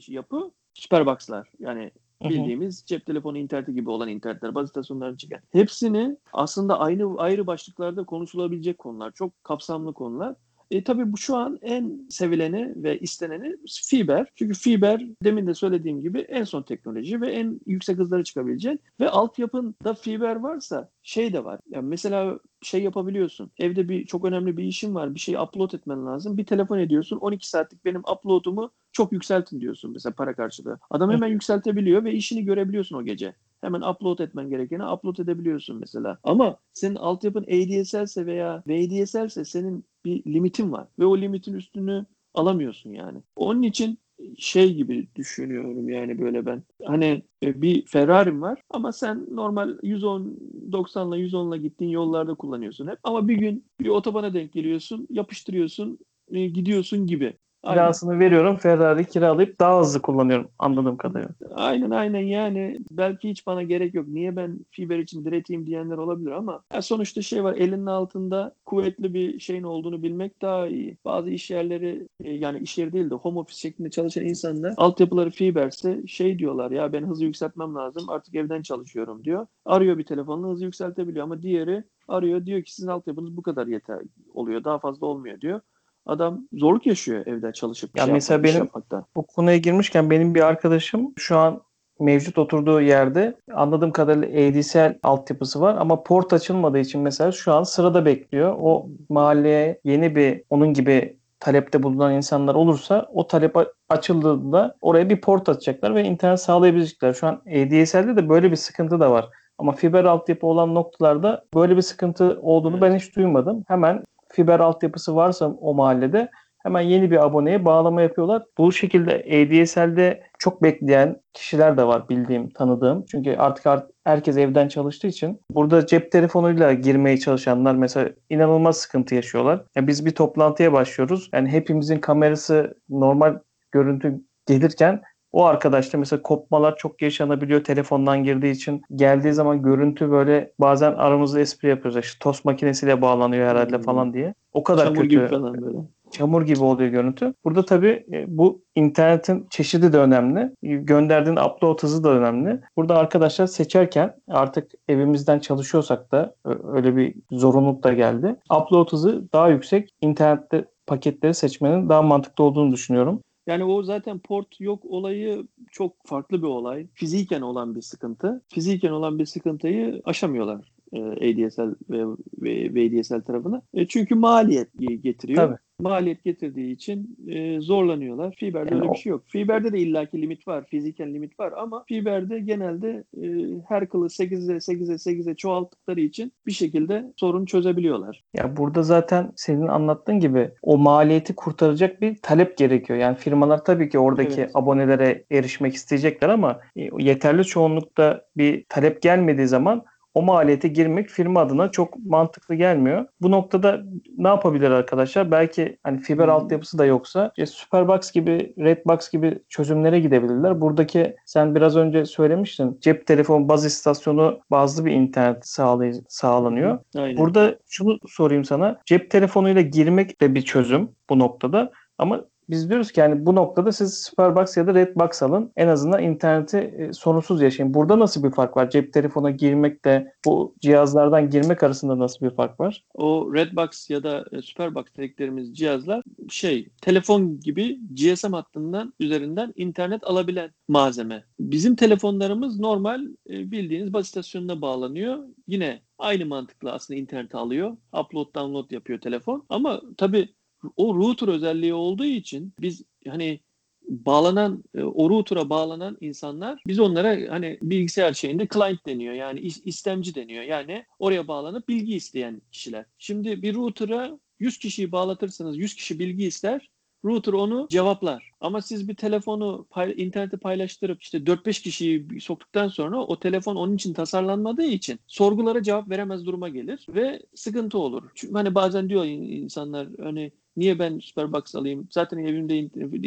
yapı. 0.08 0.50
Superbox'lar 0.78 1.48
yani 1.58 1.90
bildiğimiz 2.22 2.84
cep 2.86 3.06
telefonu 3.06 3.38
interneti 3.38 3.74
gibi 3.74 3.90
olan 3.90 4.08
internetler, 4.08 4.54
baz 4.54 4.66
istasyonları 4.66 5.16
çıkan. 5.16 5.40
Hepsini 5.52 6.16
aslında 6.32 6.80
aynı 6.80 7.18
ayrı 7.18 7.46
başlıklarda 7.46 8.04
konuşulabilecek 8.04 8.78
konular. 8.78 9.12
Çok 9.12 9.44
kapsamlı 9.44 9.94
konular. 9.94 10.34
E, 10.70 10.84
tabii 10.84 11.12
bu 11.12 11.16
şu 11.16 11.36
an 11.36 11.58
en 11.62 12.06
sevileni 12.10 12.72
ve 12.76 12.98
isteneni 12.98 13.56
fiber. 13.86 14.26
Çünkü 14.34 14.54
fiber 14.54 15.06
demin 15.24 15.46
de 15.46 15.54
söylediğim 15.54 16.00
gibi 16.00 16.20
en 16.20 16.44
son 16.44 16.62
teknoloji 16.62 17.20
ve 17.20 17.32
en 17.32 17.60
yüksek 17.66 17.98
hızlara 17.98 18.24
çıkabilecek. 18.24 18.80
Ve 19.00 19.10
altyapında 19.10 19.94
fiber 19.94 20.36
varsa 20.36 20.90
şey 21.02 21.32
de 21.32 21.44
var. 21.44 21.60
Yani 21.70 21.88
mesela 21.88 22.38
şey 22.62 22.82
yapabiliyorsun. 22.82 23.50
Evde 23.58 23.88
bir 23.88 24.06
çok 24.06 24.24
önemli 24.24 24.56
bir 24.56 24.64
işin 24.64 24.94
var. 24.94 25.14
Bir 25.14 25.20
şey 25.20 25.34
upload 25.34 25.72
etmen 25.72 26.06
lazım. 26.06 26.36
Bir 26.36 26.46
telefon 26.46 26.78
ediyorsun. 26.78 27.16
12 27.16 27.48
saatlik 27.48 27.84
benim 27.84 28.00
upload'umu 28.00 28.70
çok 28.92 29.12
yükseltin 29.12 29.60
diyorsun 29.60 29.92
mesela 29.92 30.14
para 30.14 30.34
karşılığı. 30.34 30.78
Adam 30.90 31.10
hemen 31.10 31.28
yükseltebiliyor 31.28 32.04
ve 32.04 32.12
işini 32.12 32.44
görebiliyorsun 32.44 32.96
o 32.96 33.04
gece. 33.04 33.34
Hemen 33.60 33.80
upload 33.80 34.18
etmen 34.18 34.50
gerekeni 34.50 34.86
upload 34.86 35.16
edebiliyorsun 35.16 35.76
mesela. 35.80 36.18
Ama 36.24 36.56
senin 36.72 36.94
altyapın 36.94 37.42
ADSL'se 37.42 38.26
veya 38.26 38.62
VDSL'se 38.66 39.44
senin 39.44 39.84
bir 40.04 40.24
limitin 40.34 40.72
var. 40.72 40.88
Ve 40.98 41.04
o 41.04 41.18
limitin 41.18 41.54
üstünü 41.54 42.06
alamıyorsun 42.34 42.90
yani. 42.90 43.18
Onun 43.36 43.62
için 43.62 43.98
şey 44.38 44.74
gibi 44.74 45.08
düşünüyorum 45.16 45.88
yani 45.88 46.18
böyle 46.20 46.46
ben. 46.46 46.62
Hani 46.84 47.22
e, 47.42 47.62
bir 47.62 47.86
Ferrari'm 47.86 48.42
var 48.42 48.62
ama 48.70 48.92
sen 48.92 49.26
normal 49.30 49.78
110 49.82 50.38
90'la 50.72 51.18
110'la 51.18 51.56
gittiğin 51.56 51.90
yollarda 51.90 52.34
kullanıyorsun 52.34 52.88
hep. 52.88 52.98
Ama 53.02 53.28
bir 53.28 53.36
gün 53.36 53.64
bir 53.80 53.88
otobana 53.88 54.34
denk 54.34 54.52
geliyorsun, 54.52 55.06
yapıştırıyorsun, 55.10 55.98
e, 56.30 56.46
gidiyorsun 56.46 57.06
gibi. 57.06 57.36
Kirasını 57.64 58.18
veriyorum. 58.18 58.56
Ferrari 58.56 59.04
kiralayıp 59.04 59.60
daha 59.60 59.80
hızlı 59.80 60.02
kullanıyorum 60.02 60.48
anladığım 60.58 60.96
kadarıyla. 60.96 61.34
Aynen 61.54 61.90
aynen 61.90 62.20
yani 62.20 62.78
belki 62.90 63.30
hiç 63.30 63.46
bana 63.46 63.62
gerek 63.62 63.94
yok. 63.94 64.08
Niye 64.08 64.36
ben 64.36 64.58
fiber 64.70 64.98
için 64.98 65.24
direteyim 65.24 65.66
diyenler 65.66 65.96
olabilir 65.96 66.30
ama 66.30 66.62
ya 66.74 66.82
sonuçta 66.82 67.22
şey 67.22 67.44
var 67.44 67.54
elinin 67.54 67.86
altında 67.86 68.54
kuvvetli 68.66 69.14
bir 69.14 69.40
şeyin 69.40 69.62
olduğunu 69.62 70.02
bilmek 70.02 70.42
daha 70.42 70.66
iyi. 70.66 70.96
Bazı 71.04 71.30
iş 71.30 71.50
yerleri 71.50 72.08
e, 72.24 72.30
yani 72.30 72.58
iş 72.58 72.78
yeri 72.78 72.92
değil 72.92 73.10
de 73.10 73.14
home 73.14 73.38
office 73.38 73.60
şeklinde 73.60 73.90
çalışan 73.90 74.24
insanlar 74.24 74.74
altyapıları 74.76 75.30
fiberse 75.30 76.06
şey 76.06 76.38
diyorlar 76.38 76.70
ya 76.70 76.92
ben 76.92 77.06
hızı 77.06 77.24
yükseltmem 77.24 77.74
lazım 77.74 78.08
artık 78.08 78.34
evden 78.34 78.62
çalışıyorum 78.62 79.24
diyor. 79.24 79.46
Arıyor 79.64 79.98
bir 79.98 80.04
telefonla 80.04 80.48
hızı 80.48 80.64
yükseltebiliyor 80.64 81.24
ama 81.24 81.42
diğeri 81.42 81.84
arıyor 82.08 82.46
diyor 82.46 82.62
ki 82.62 82.74
sizin 82.74 82.88
altyapınız 82.88 83.36
bu 83.36 83.42
kadar 83.42 83.66
yeter 83.66 83.98
oluyor 84.34 84.64
daha 84.64 84.78
fazla 84.78 85.06
olmuyor 85.06 85.40
diyor 85.40 85.60
adam 86.08 86.40
zorluk 86.52 86.86
yaşıyor 86.86 87.26
evde 87.26 87.52
çalışıp. 87.52 87.98
Ya 87.98 88.04
şey 88.04 88.12
mesela 88.12 88.42
benim 88.42 88.58
yapmaktan. 88.58 89.04
bu 89.16 89.26
konuya 89.26 89.56
girmişken 89.56 90.10
benim 90.10 90.34
bir 90.34 90.42
arkadaşım 90.42 91.12
şu 91.16 91.38
an 91.38 91.62
mevcut 92.00 92.38
oturduğu 92.38 92.80
yerde 92.80 93.36
anladığım 93.54 93.92
kadarıyla 93.92 94.48
ADSL 94.48 94.98
altyapısı 95.02 95.60
var 95.60 95.76
ama 95.78 96.02
port 96.02 96.32
açılmadığı 96.32 96.78
için 96.78 97.00
mesela 97.00 97.32
şu 97.32 97.52
an 97.52 97.62
sırada 97.62 98.04
bekliyor. 98.04 98.56
O 98.60 98.86
mahalleye 99.08 99.80
yeni 99.84 100.16
bir 100.16 100.42
onun 100.50 100.72
gibi 100.72 101.18
talepte 101.40 101.82
bulunan 101.82 102.14
insanlar 102.14 102.54
olursa 102.54 103.08
o 103.12 103.26
talep 103.26 103.56
açıldığında 103.88 104.76
oraya 104.80 105.10
bir 105.10 105.20
port 105.20 105.48
açacaklar 105.48 105.94
ve 105.94 106.04
internet 106.04 106.40
sağlayabilecekler. 106.40 107.12
Şu 107.12 107.26
an 107.26 107.34
ADSL'de 107.34 108.16
de 108.16 108.28
böyle 108.28 108.50
bir 108.50 108.56
sıkıntı 108.56 109.00
da 109.00 109.10
var. 109.10 109.28
Ama 109.58 109.72
fiber 109.72 110.04
altyapı 110.04 110.46
olan 110.46 110.74
noktalarda 110.74 111.44
böyle 111.54 111.76
bir 111.76 111.82
sıkıntı 111.82 112.38
olduğunu 112.42 112.76
evet. 112.76 112.82
ben 112.82 112.96
hiç 112.96 113.16
duymadım. 113.16 113.64
Hemen 113.68 114.04
fiber 114.38 114.60
altyapısı 114.60 115.16
varsa 115.16 115.46
o 115.46 115.74
mahallede 115.74 116.30
hemen 116.62 116.80
yeni 116.80 117.10
bir 117.10 117.24
aboneye 117.24 117.64
bağlama 117.64 118.02
yapıyorlar. 118.02 118.42
Bu 118.58 118.72
şekilde 118.72 119.14
ADSL'de 119.14 120.22
çok 120.38 120.62
bekleyen 120.62 121.20
kişiler 121.32 121.76
de 121.76 121.86
var 121.86 122.08
bildiğim, 122.08 122.50
tanıdığım. 122.50 123.04
Çünkü 123.10 123.36
artık 123.36 123.66
herkes 124.04 124.36
evden 124.36 124.68
çalıştığı 124.68 125.06
için 125.06 125.40
burada 125.50 125.86
cep 125.86 126.12
telefonuyla 126.12 126.72
girmeye 126.72 127.18
çalışanlar 127.18 127.74
mesela 127.74 128.10
inanılmaz 128.30 128.76
sıkıntı 128.76 129.14
yaşıyorlar. 129.14 129.64
Yani 129.76 129.86
biz 129.86 130.06
bir 130.06 130.10
toplantıya 130.10 130.72
başlıyoruz. 130.72 131.30
Yani 131.32 131.48
hepimizin 131.48 131.98
kamerası 131.98 132.74
normal 132.88 133.38
görüntü 133.72 134.20
gelirken 134.46 135.02
o 135.32 135.44
arkadaşta 135.44 135.98
mesela 135.98 136.22
kopmalar 136.22 136.76
çok 136.76 137.02
yaşanabiliyor 137.02 137.64
telefondan 137.64 138.24
girdiği 138.24 138.52
için. 138.52 138.82
Geldiği 138.94 139.32
zaman 139.32 139.62
görüntü 139.62 140.10
böyle 140.10 140.52
bazen 140.60 140.92
aramızda 140.92 141.40
espri 141.40 141.68
yapıyoruz. 141.68 142.04
İşte 142.04 142.18
tost 142.20 142.44
makinesiyle 142.44 143.02
bağlanıyor 143.02 143.48
herhalde 143.48 143.76
hmm. 143.76 143.82
falan 143.82 144.14
diye. 144.14 144.34
O 144.52 144.62
kadar 144.62 144.84
Çamur 144.84 144.96
kötü. 144.96 145.08
gibi 145.08 145.26
falan 145.26 145.62
böyle. 145.62 145.78
Çamur 146.10 146.42
gibi 146.42 146.64
oluyor 146.64 146.90
görüntü. 146.90 147.34
Burada 147.44 147.64
tabii 147.64 148.06
e, 148.12 148.24
bu 148.28 148.62
internetin 148.74 149.46
çeşidi 149.50 149.92
de 149.92 149.98
önemli. 149.98 150.50
Gönderdiğin 150.62 151.36
upload 151.36 151.82
hızı 151.82 152.04
da 152.04 152.10
önemli. 152.10 152.60
Burada 152.76 152.96
arkadaşlar 152.96 153.46
seçerken 153.46 154.14
artık 154.28 154.70
evimizden 154.88 155.38
çalışıyorsak 155.38 156.12
da 156.12 156.34
öyle 156.72 156.96
bir 156.96 157.14
zorunluluk 157.30 157.82
da 157.82 157.92
geldi. 157.92 158.36
Upload 158.50 158.92
hızı 158.92 159.32
daha 159.32 159.48
yüksek. 159.48 159.90
internette 160.00 160.64
paketleri 160.86 161.34
seçmenin 161.34 161.88
daha 161.88 162.02
mantıklı 162.02 162.44
olduğunu 162.44 162.72
düşünüyorum. 162.72 163.20
Yani 163.48 163.64
o 163.64 163.82
zaten 163.82 164.18
port 164.18 164.60
yok 164.60 164.84
olayı 164.84 165.46
çok 165.72 166.06
farklı 166.06 166.42
bir 166.42 166.46
olay. 166.46 166.86
Fiziken 166.94 167.40
olan 167.40 167.74
bir 167.74 167.82
sıkıntı. 167.82 168.42
Fiziken 168.48 168.90
olan 168.90 169.18
bir 169.18 169.26
sıkıntıyı 169.26 170.02
aşamıyorlar 170.04 170.77
ADSL 170.96 171.74
ve, 171.90 172.04
ve 172.38 172.70
VDSL 172.74 173.20
tarafına. 173.20 173.62
E, 173.74 173.86
çünkü 173.86 174.14
maliyet 174.14 174.68
getiriyor. 175.02 175.36
Tabii 175.36 175.58
maliyet 175.80 176.24
getirdiği 176.24 176.72
için 176.72 177.16
e, 177.28 177.60
zorlanıyorlar. 177.60 178.34
Fiber'de 178.38 178.74
yani 178.74 178.80
öyle 178.80 178.90
o... 178.90 178.92
bir 178.92 178.98
şey 178.98 179.10
yok. 179.10 179.22
Fiber'de 179.26 179.72
de 179.72 179.78
illaki 179.78 180.22
limit 180.22 180.48
var. 180.48 180.64
Fiziken 180.66 181.14
limit 181.14 181.40
var 181.40 181.52
ama 181.56 181.84
Fiber'de 181.88 182.40
genelde 182.40 183.04
e, 183.22 183.26
her 183.68 183.88
kılı 183.88 184.06
8'e 184.06 184.56
8'e 184.56 185.12
8'e 185.12 185.34
çoğalttıkları 185.34 186.00
için 186.00 186.32
bir 186.46 186.52
şekilde 186.52 187.12
sorun 187.16 187.44
çözebiliyorlar. 187.44 188.24
Ya 188.34 188.56
burada 188.56 188.82
zaten 188.82 189.32
senin 189.36 189.66
anlattığın 189.66 190.20
gibi 190.20 190.50
o 190.62 190.78
maliyeti 190.78 191.34
kurtaracak 191.34 192.00
bir 192.00 192.16
talep 192.22 192.58
gerekiyor. 192.58 192.98
Yani 192.98 193.16
firmalar 193.16 193.64
tabii 193.64 193.88
ki 193.88 193.98
oradaki 193.98 194.40
evet. 194.40 194.50
abonelere 194.54 195.24
erişmek 195.30 195.74
isteyecekler 195.74 196.28
ama 196.28 196.60
e, 196.76 196.90
yeterli 196.98 197.44
çoğunlukta 197.44 198.24
bir 198.36 198.64
talep 198.68 199.02
gelmediği 199.02 199.46
zaman 199.46 199.84
o 200.18 200.22
maliyete 200.22 200.68
girmek 200.68 201.08
firma 201.08 201.40
adına 201.40 201.70
çok 201.70 202.06
mantıklı 202.06 202.54
gelmiyor. 202.54 203.06
Bu 203.20 203.30
noktada 203.30 203.82
ne 204.16 204.28
yapabilir 204.28 204.70
arkadaşlar? 204.70 205.30
Belki 205.30 205.78
hani 205.82 206.00
fiber 206.00 206.24
hmm. 206.24 206.32
altyapısı 206.32 206.78
da 206.78 206.84
yoksa 206.84 207.32
işte 207.36 207.46
Superbox 207.46 208.12
gibi, 208.12 208.54
Redbox 208.58 209.10
gibi 209.10 209.38
çözümlere 209.48 210.00
gidebilirler. 210.00 210.60
Buradaki 210.60 211.16
sen 211.26 211.54
biraz 211.54 211.76
önce 211.76 212.04
söylemiştin. 212.04 212.78
Cep 212.80 213.06
telefonu 213.06 213.48
baz 213.48 213.64
istasyonu 213.64 214.40
bazlı 214.50 214.84
bir 214.84 214.92
internet 214.92 215.48
sağlay 215.48 215.92
sağlanıyor. 216.08 216.78
Aynen. 216.96 217.16
Burada 217.16 217.58
şunu 217.68 217.98
sorayım 218.08 218.44
sana. 218.44 218.80
Cep 218.86 219.10
telefonuyla 219.10 219.60
girmek 219.60 220.20
de 220.20 220.34
bir 220.34 220.42
çözüm 220.42 220.90
bu 221.10 221.18
noktada. 221.18 221.70
Ama 221.98 222.24
biz 222.50 222.68
diyoruz 222.70 222.92
ki 222.92 223.00
yani 223.00 223.26
bu 223.26 223.34
noktada 223.34 223.72
siz 223.72 223.94
Superbox 223.94 224.56
ya 224.56 224.66
da 224.66 224.74
Redbox 224.74 225.22
alın. 225.22 225.52
En 225.56 225.68
azından 225.68 226.02
interneti 226.02 226.56
e, 226.56 226.92
sorunsuz 226.92 227.42
yaşayın. 227.42 227.74
Burada 227.74 227.98
nasıl 227.98 228.24
bir 228.24 228.30
fark 228.30 228.56
var? 228.56 228.70
Cep 228.70 228.92
telefona 228.92 229.30
girmekle 229.30 230.12
bu 230.26 230.54
cihazlardan 230.60 231.30
girmek 231.30 231.62
arasında 231.62 231.98
nasıl 231.98 232.26
bir 232.26 232.30
fark 232.30 232.60
var? 232.60 232.84
O 232.94 233.34
Redbox 233.34 233.90
ya 233.90 234.02
da 234.02 234.24
e, 234.32 234.42
Superbox 234.42 234.84
dediklerimiz 234.96 235.54
cihazlar 235.54 236.02
şey 236.28 236.68
telefon 236.82 237.40
gibi 237.40 237.80
GSM 237.94 238.32
hattından 238.32 238.94
üzerinden 239.00 239.52
internet 239.56 240.04
alabilen 240.04 240.50
malzeme. 240.68 241.24
Bizim 241.40 241.76
telefonlarımız 241.76 242.60
normal 242.60 243.00
e, 243.30 243.50
bildiğiniz 243.50 243.92
baz 243.92 244.06
istasyonuna 244.06 244.60
bağlanıyor. 244.60 245.18
Yine 245.46 245.82
aynı 245.98 246.26
mantıkla 246.26 246.72
aslında 246.72 247.00
interneti 247.00 247.36
alıyor. 247.36 247.76
Upload 248.00 248.34
download 248.34 248.70
yapıyor 248.70 249.00
telefon. 249.00 249.44
Ama 249.48 249.80
tabii 249.96 250.28
o 250.76 250.94
router 250.94 251.28
özelliği 251.28 251.74
olduğu 251.74 252.04
için 252.04 252.52
biz 252.60 252.82
hani 253.08 253.40
bağlanan 253.88 254.64
e, 254.74 254.82
o 254.82 255.10
router'a 255.10 255.50
bağlanan 255.50 255.98
insanlar 256.00 256.62
biz 256.66 256.80
onlara 256.80 257.32
hani 257.32 257.58
bilgisayar 257.62 258.12
şeyinde 258.12 258.48
client 258.54 258.86
deniyor 258.86 259.14
yani 259.14 259.40
istemci 259.40 260.14
deniyor 260.14 260.44
yani 260.44 260.84
oraya 260.98 261.28
bağlanıp 261.28 261.68
bilgi 261.68 261.96
isteyen 261.96 262.42
kişiler. 262.52 262.84
Şimdi 262.98 263.42
bir 263.42 263.54
router'a 263.54 264.18
100 264.38 264.58
kişiyi 264.58 264.92
bağlatırsanız 264.92 265.58
100 265.58 265.74
kişi 265.74 265.98
bilgi 265.98 266.26
ister. 266.26 266.70
Router 267.04 267.32
onu 267.32 267.66
cevaplar. 267.70 268.30
Ama 268.40 268.62
siz 268.62 268.88
bir 268.88 268.94
telefonu 268.94 269.66
pay, 269.70 269.94
internete 269.96 270.36
paylaştırıp 270.36 271.02
işte 271.02 271.18
4-5 271.18 271.62
kişiyi 271.62 272.20
soktuktan 272.20 272.68
sonra 272.68 272.98
o 272.98 273.18
telefon 273.18 273.56
onun 273.56 273.74
için 273.74 273.92
tasarlanmadığı 273.92 274.64
için 274.64 275.00
sorgulara 275.06 275.62
cevap 275.62 275.90
veremez 275.90 276.26
duruma 276.26 276.48
gelir 276.48 276.86
ve 276.88 277.22
sıkıntı 277.34 277.78
olur. 277.78 278.02
Çünkü 278.14 278.34
hani 278.34 278.54
bazen 278.54 278.88
diyor 278.88 279.04
insanlar 279.04 279.88
hani 280.02 280.32
niye 280.58 280.78
ben 280.78 280.98
Superbox 280.98 281.54
alayım? 281.54 281.88
Zaten 281.90 282.18
evimde 282.18 282.58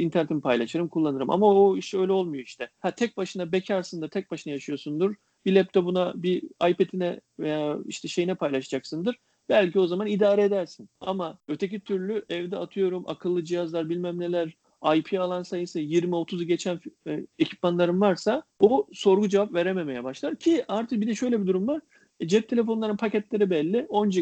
internetimi 0.02 0.42
paylaşırım, 0.42 0.88
kullanırım. 0.88 1.30
Ama 1.30 1.46
o 1.48 1.78
iş 1.78 1.94
öyle 1.94 2.12
olmuyor 2.12 2.44
işte. 2.44 2.70
Ha 2.80 2.92
tek 2.92 3.18
başına 3.18 3.52
bekarsın 3.52 4.02
da 4.02 4.10
tek 4.10 4.32
başına 4.32 4.54
yaşıyorsundur. 4.54 5.16
Bir 5.46 5.56
laptopuna, 5.56 6.14
bir 6.16 6.44
iPad'ine 6.70 7.22
veya 7.40 7.78
işte 7.88 8.08
şeyine 8.08 8.36
paylaşacaksındır. 8.36 9.16
Belki 9.50 9.80
o 9.80 9.88
zaman 9.88 10.08
idare 10.08 10.44
edersin. 10.44 10.90
Ama 11.02 11.40
öteki 11.48 11.80
türlü 11.80 12.26
evde 12.30 12.58
atıyorum 12.58 13.04
akıllı 13.08 13.44
cihazlar 13.44 13.90
bilmem 13.90 14.20
neler 14.20 14.58
IP 14.96 15.20
alan 15.20 15.44
sayısı 15.44 15.80
20-30'u 15.80 16.44
geçen 16.44 16.80
e, 17.08 17.26
ekipmanların 17.40 18.02
varsa 18.02 18.44
o 18.60 18.88
sorgu 18.94 19.30
cevap 19.30 19.54
verememeye 19.54 20.04
başlar. 20.04 20.36
Ki 20.36 20.66
artı 20.68 21.02
bir 21.02 21.08
de 21.08 21.16
şöyle 21.16 21.42
bir 21.42 21.48
durum 21.48 21.68
var. 21.68 21.82
E, 22.22 22.28
cep 22.28 22.50
telefonlarının 22.50 22.98
paketleri 22.98 23.50
belli. 23.50 23.86
10 23.90 24.10
GB 24.10 24.16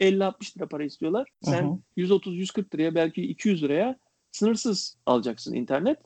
50-60 0.00 0.56
lira 0.56 0.66
para 0.66 0.84
istiyorlar. 0.84 1.28
Sen 1.42 1.62
Hı 1.62 1.66
hı. 1.66 1.78
130-140 1.96 2.74
liraya 2.74 2.94
belki 2.94 3.22
200 3.22 3.62
liraya 3.62 3.96
sınırsız 4.32 4.96
alacaksın 5.06 5.54
internet. 5.54 5.98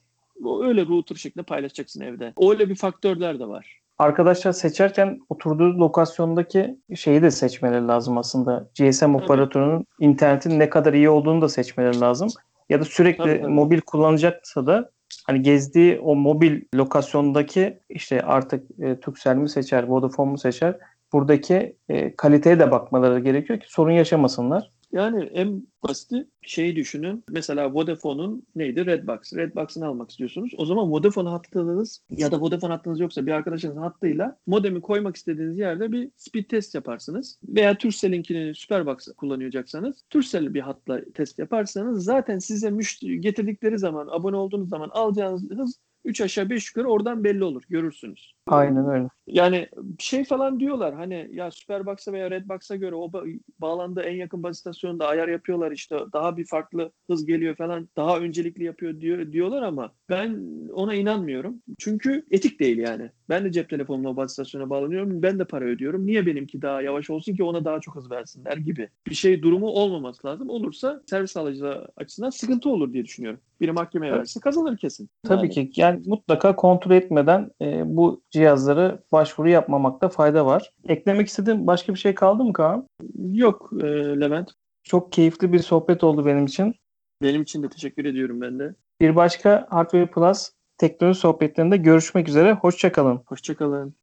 O 0.45 0.65
öyle 0.65 0.87
router 0.87 1.17
şeklinde 1.17 1.45
paylaşacaksın 1.45 2.01
evde. 2.01 2.33
Öyle 2.51 2.69
bir 2.69 2.75
faktörler 2.75 3.41
de 3.41 3.49
var. 3.49 3.81
Arkadaşlar 3.99 4.53
seçerken 4.53 5.21
oturduğu 5.29 5.79
lokasyondaki 5.79 6.79
şeyi 6.95 7.23
de 7.23 7.31
seçmeleri 7.31 7.87
lazım 7.87 8.19
aslında. 8.19 8.69
GSM 8.79 9.15
operatörünün 9.15 9.87
internetin 10.01 10.59
ne 10.59 10.71
kadar 10.71 10.93
iyi 10.93 11.11
olduğunu 11.11 11.43
da 11.43 11.49
seçmeleri 11.49 12.01
lazım. 12.01 12.29
Ya 12.69 12.81
da 12.81 12.85
sürekli 12.85 13.25
Tabii, 13.25 13.41
tabii. 13.41 13.53
mobil 13.53 13.81
kullanacaksa 13.81 14.67
da 14.67 14.91
hani 15.27 15.43
gezdiği 15.43 16.01
o 16.01 16.15
mobil 16.15 16.63
lokasyondaki 16.75 17.79
işte 17.89 18.23
artık 18.23 18.81
e, 18.81 19.01
Turkcell 19.01 19.37
mi 19.37 19.49
seçer, 19.49 19.83
Vodafone 19.83 20.31
mu 20.31 20.39
seçer? 20.39 20.77
Buradaki 21.15 21.77
e, 21.89 22.17
kaliteye 22.17 22.59
de 22.59 22.71
bakmaları 22.71 23.21
gerekiyor 23.21 23.61
ki 23.61 23.67
sorun 23.69 23.93
yaşamasınlar. 23.93 24.71
Yani 24.93 25.25
en 25.25 25.67
basiti 25.83 26.27
şeyi 26.43 26.77
düşünün. 26.77 27.25
Mesela 27.31 27.75
Vodafone'un 27.75 28.47
neydi? 28.57 28.87
Redbox. 28.87 29.33
Redbox'ını 29.35 29.87
almak 29.87 30.11
istiyorsunuz. 30.11 30.51
O 30.57 30.65
zaman 30.65 30.93
Vodafone 30.93 31.29
hattınız 31.29 32.03
ya 32.11 32.33
da 32.33 32.41
Vodafone 32.41 32.73
hattınız 32.73 33.01
yoksa 33.01 33.27
bir 33.27 33.33
arkadaşınızın 33.33 33.81
hattıyla 33.81 34.39
modemi 34.47 34.81
koymak 34.81 35.17
istediğiniz 35.17 35.59
yerde 35.59 35.93
bir 35.93 36.11
speed 36.17 36.45
test 36.45 36.75
yaparsınız. 36.75 37.39
Veya 37.49 37.79
Turkcell'inkini 37.79 38.55
Superbox 38.55 39.09
kullanacaksanız 39.17 40.05
Turkcell 40.11 40.55
bir 40.55 40.61
hatla 40.61 41.01
test 41.15 41.39
yaparsanız 41.39 42.05
zaten 42.05 42.39
size 42.39 42.71
müşteri 42.71 43.21
getirdikleri 43.21 43.79
zaman 43.79 44.09
abone 44.11 44.37
olduğunuz 44.37 44.69
zaman 44.69 44.89
alacağınız 44.89 45.51
hız 45.51 45.79
3 46.05 46.21
aşağı 46.21 46.51
5 46.51 46.69
yukarı 46.69 46.89
oradan 46.89 47.25
belli 47.25 47.45
olur. 47.45 47.63
Görürsünüz. 47.69 48.33
Aynen 48.47 48.89
öyle. 48.89 49.09
Yani 49.27 49.69
şey 49.99 50.25
falan 50.25 50.61
diyorlar 50.61 50.95
hani 50.95 51.29
ya 51.33 51.51
Superbox'a 51.51 52.13
veya 52.13 52.31
Redbox'a 52.31 52.77
göre 52.77 52.95
o 52.95 53.07
ba- 53.07 53.41
bağlandığı 53.59 54.01
en 54.01 54.15
yakın 54.15 54.43
baz 54.43 54.57
istasyonunda 54.57 55.09
ayar 55.09 55.29
yapıyorlar 55.29 55.73
işte 55.73 55.97
daha 56.13 56.37
bir 56.37 56.47
farklı 56.47 56.93
hız 57.11 57.27
geliyor 57.27 57.57
falan 57.57 57.89
daha 57.97 58.19
öncelikli 58.19 58.65
yapıyor 58.65 59.01
diyor, 59.01 59.33
diyorlar 59.33 59.63
ama 59.63 59.93
ben 60.11 60.41
ona 60.73 60.95
inanmıyorum. 60.95 61.63
Çünkü 61.79 62.25
etik 62.31 62.61
değil 62.61 62.79
yani. 62.79 63.11
Ben 63.29 63.45
de 63.45 63.53
cep 63.53 63.71
telefonumla 63.71 64.17
baz 64.17 64.31
istasyonuna 64.31 64.71
bağlanıyorum. 64.71 65.23
Ben 65.23 65.39
de 65.39 65.45
para 65.45 65.65
ödüyorum. 65.65 66.07
Niye 66.07 66.27
benimki 66.27 66.63
daha 66.63 66.83
yavaş 66.83 67.11
olsun 67.11 67.35
ki 67.37 67.45
ona 67.45 67.65
daha 67.65 67.81
çok 67.81 67.97
hız 67.97 68.11
versinler 68.11 68.57
gibi. 68.57 68.89
Bir 69.07 69.15
şey 69.15 69.43
durumu 69.43 69.67
olmaması 69.67 70.27
lazım. 70.27 70.51
Olursa 70.51 71.03
servis 71.07 71.37
alıcısı 71.37 71.89
açısından 71.97 72.31
sıkıntı 72.31 72.69
olur 72.69 72.93
diye 72.93 73.05
düşünüyorum. 73.05 73.41
Biri 73.65 73.73
mahkemeye 73.73 74.11
Evet. 74.13 74.21
verse 74.21 74.41
kazanır 74.41 74.77
kesin. 74.77 75.11
Tabii 75.23 75.47
Yani. 75.57 75.71
ki 75.71 75.81
yani 75.81 76.03
mutlaka 76.07 76.57
kontrol 76.57 76.91
etmeden 76.91 77.51
e, 77.63 77.83
bu 77.97 78.23
cihazları 78.31 79.03
başvuru 79.13 79.49
yapmamakta 79.49 80.09
fayda 80.09 80.47
var. 80.47 80.71
Eklemek 80.89 81.29
istediğin 81.29 81.67
başka 81.67 81.95
bir 81.95 81.99
şey 81.99 82.15
kaldı 82.15 82.45
mı 82.45 82.53
Kaan? 82.53 82.87
Yok 83.33 83.71
e, 83.83 83.87
Levent. 84.21 84.51
Çok 84.83 85.13
keyifli 85.13 85.53
bir 85.53 85.59
sohbet 85.59 86.05
oldu 86.05 86.27
benim 86.27 86.45
için. 86.45 86.75
Benim 87.23 87.43
için 87.43 87.63
de 87.63 87.69
teşekkür 87.69 88.05
ediyorum 88.05 88.41
ben 88.41 88.59
de. 88.59 88.75
Bir 89.01 89.17
başka 89.17 89.67
Hardware 89.71 90.07
Plus 90.07 90.51
teknoloji 90.79 91.19
sohbetlerinde 91.21 91.77
görüşmek 91.77 92.29
üzere. 92.29 92.53
Hoşçakalın. 92.53 93.23
Hoşçakalın. 93.27 93.95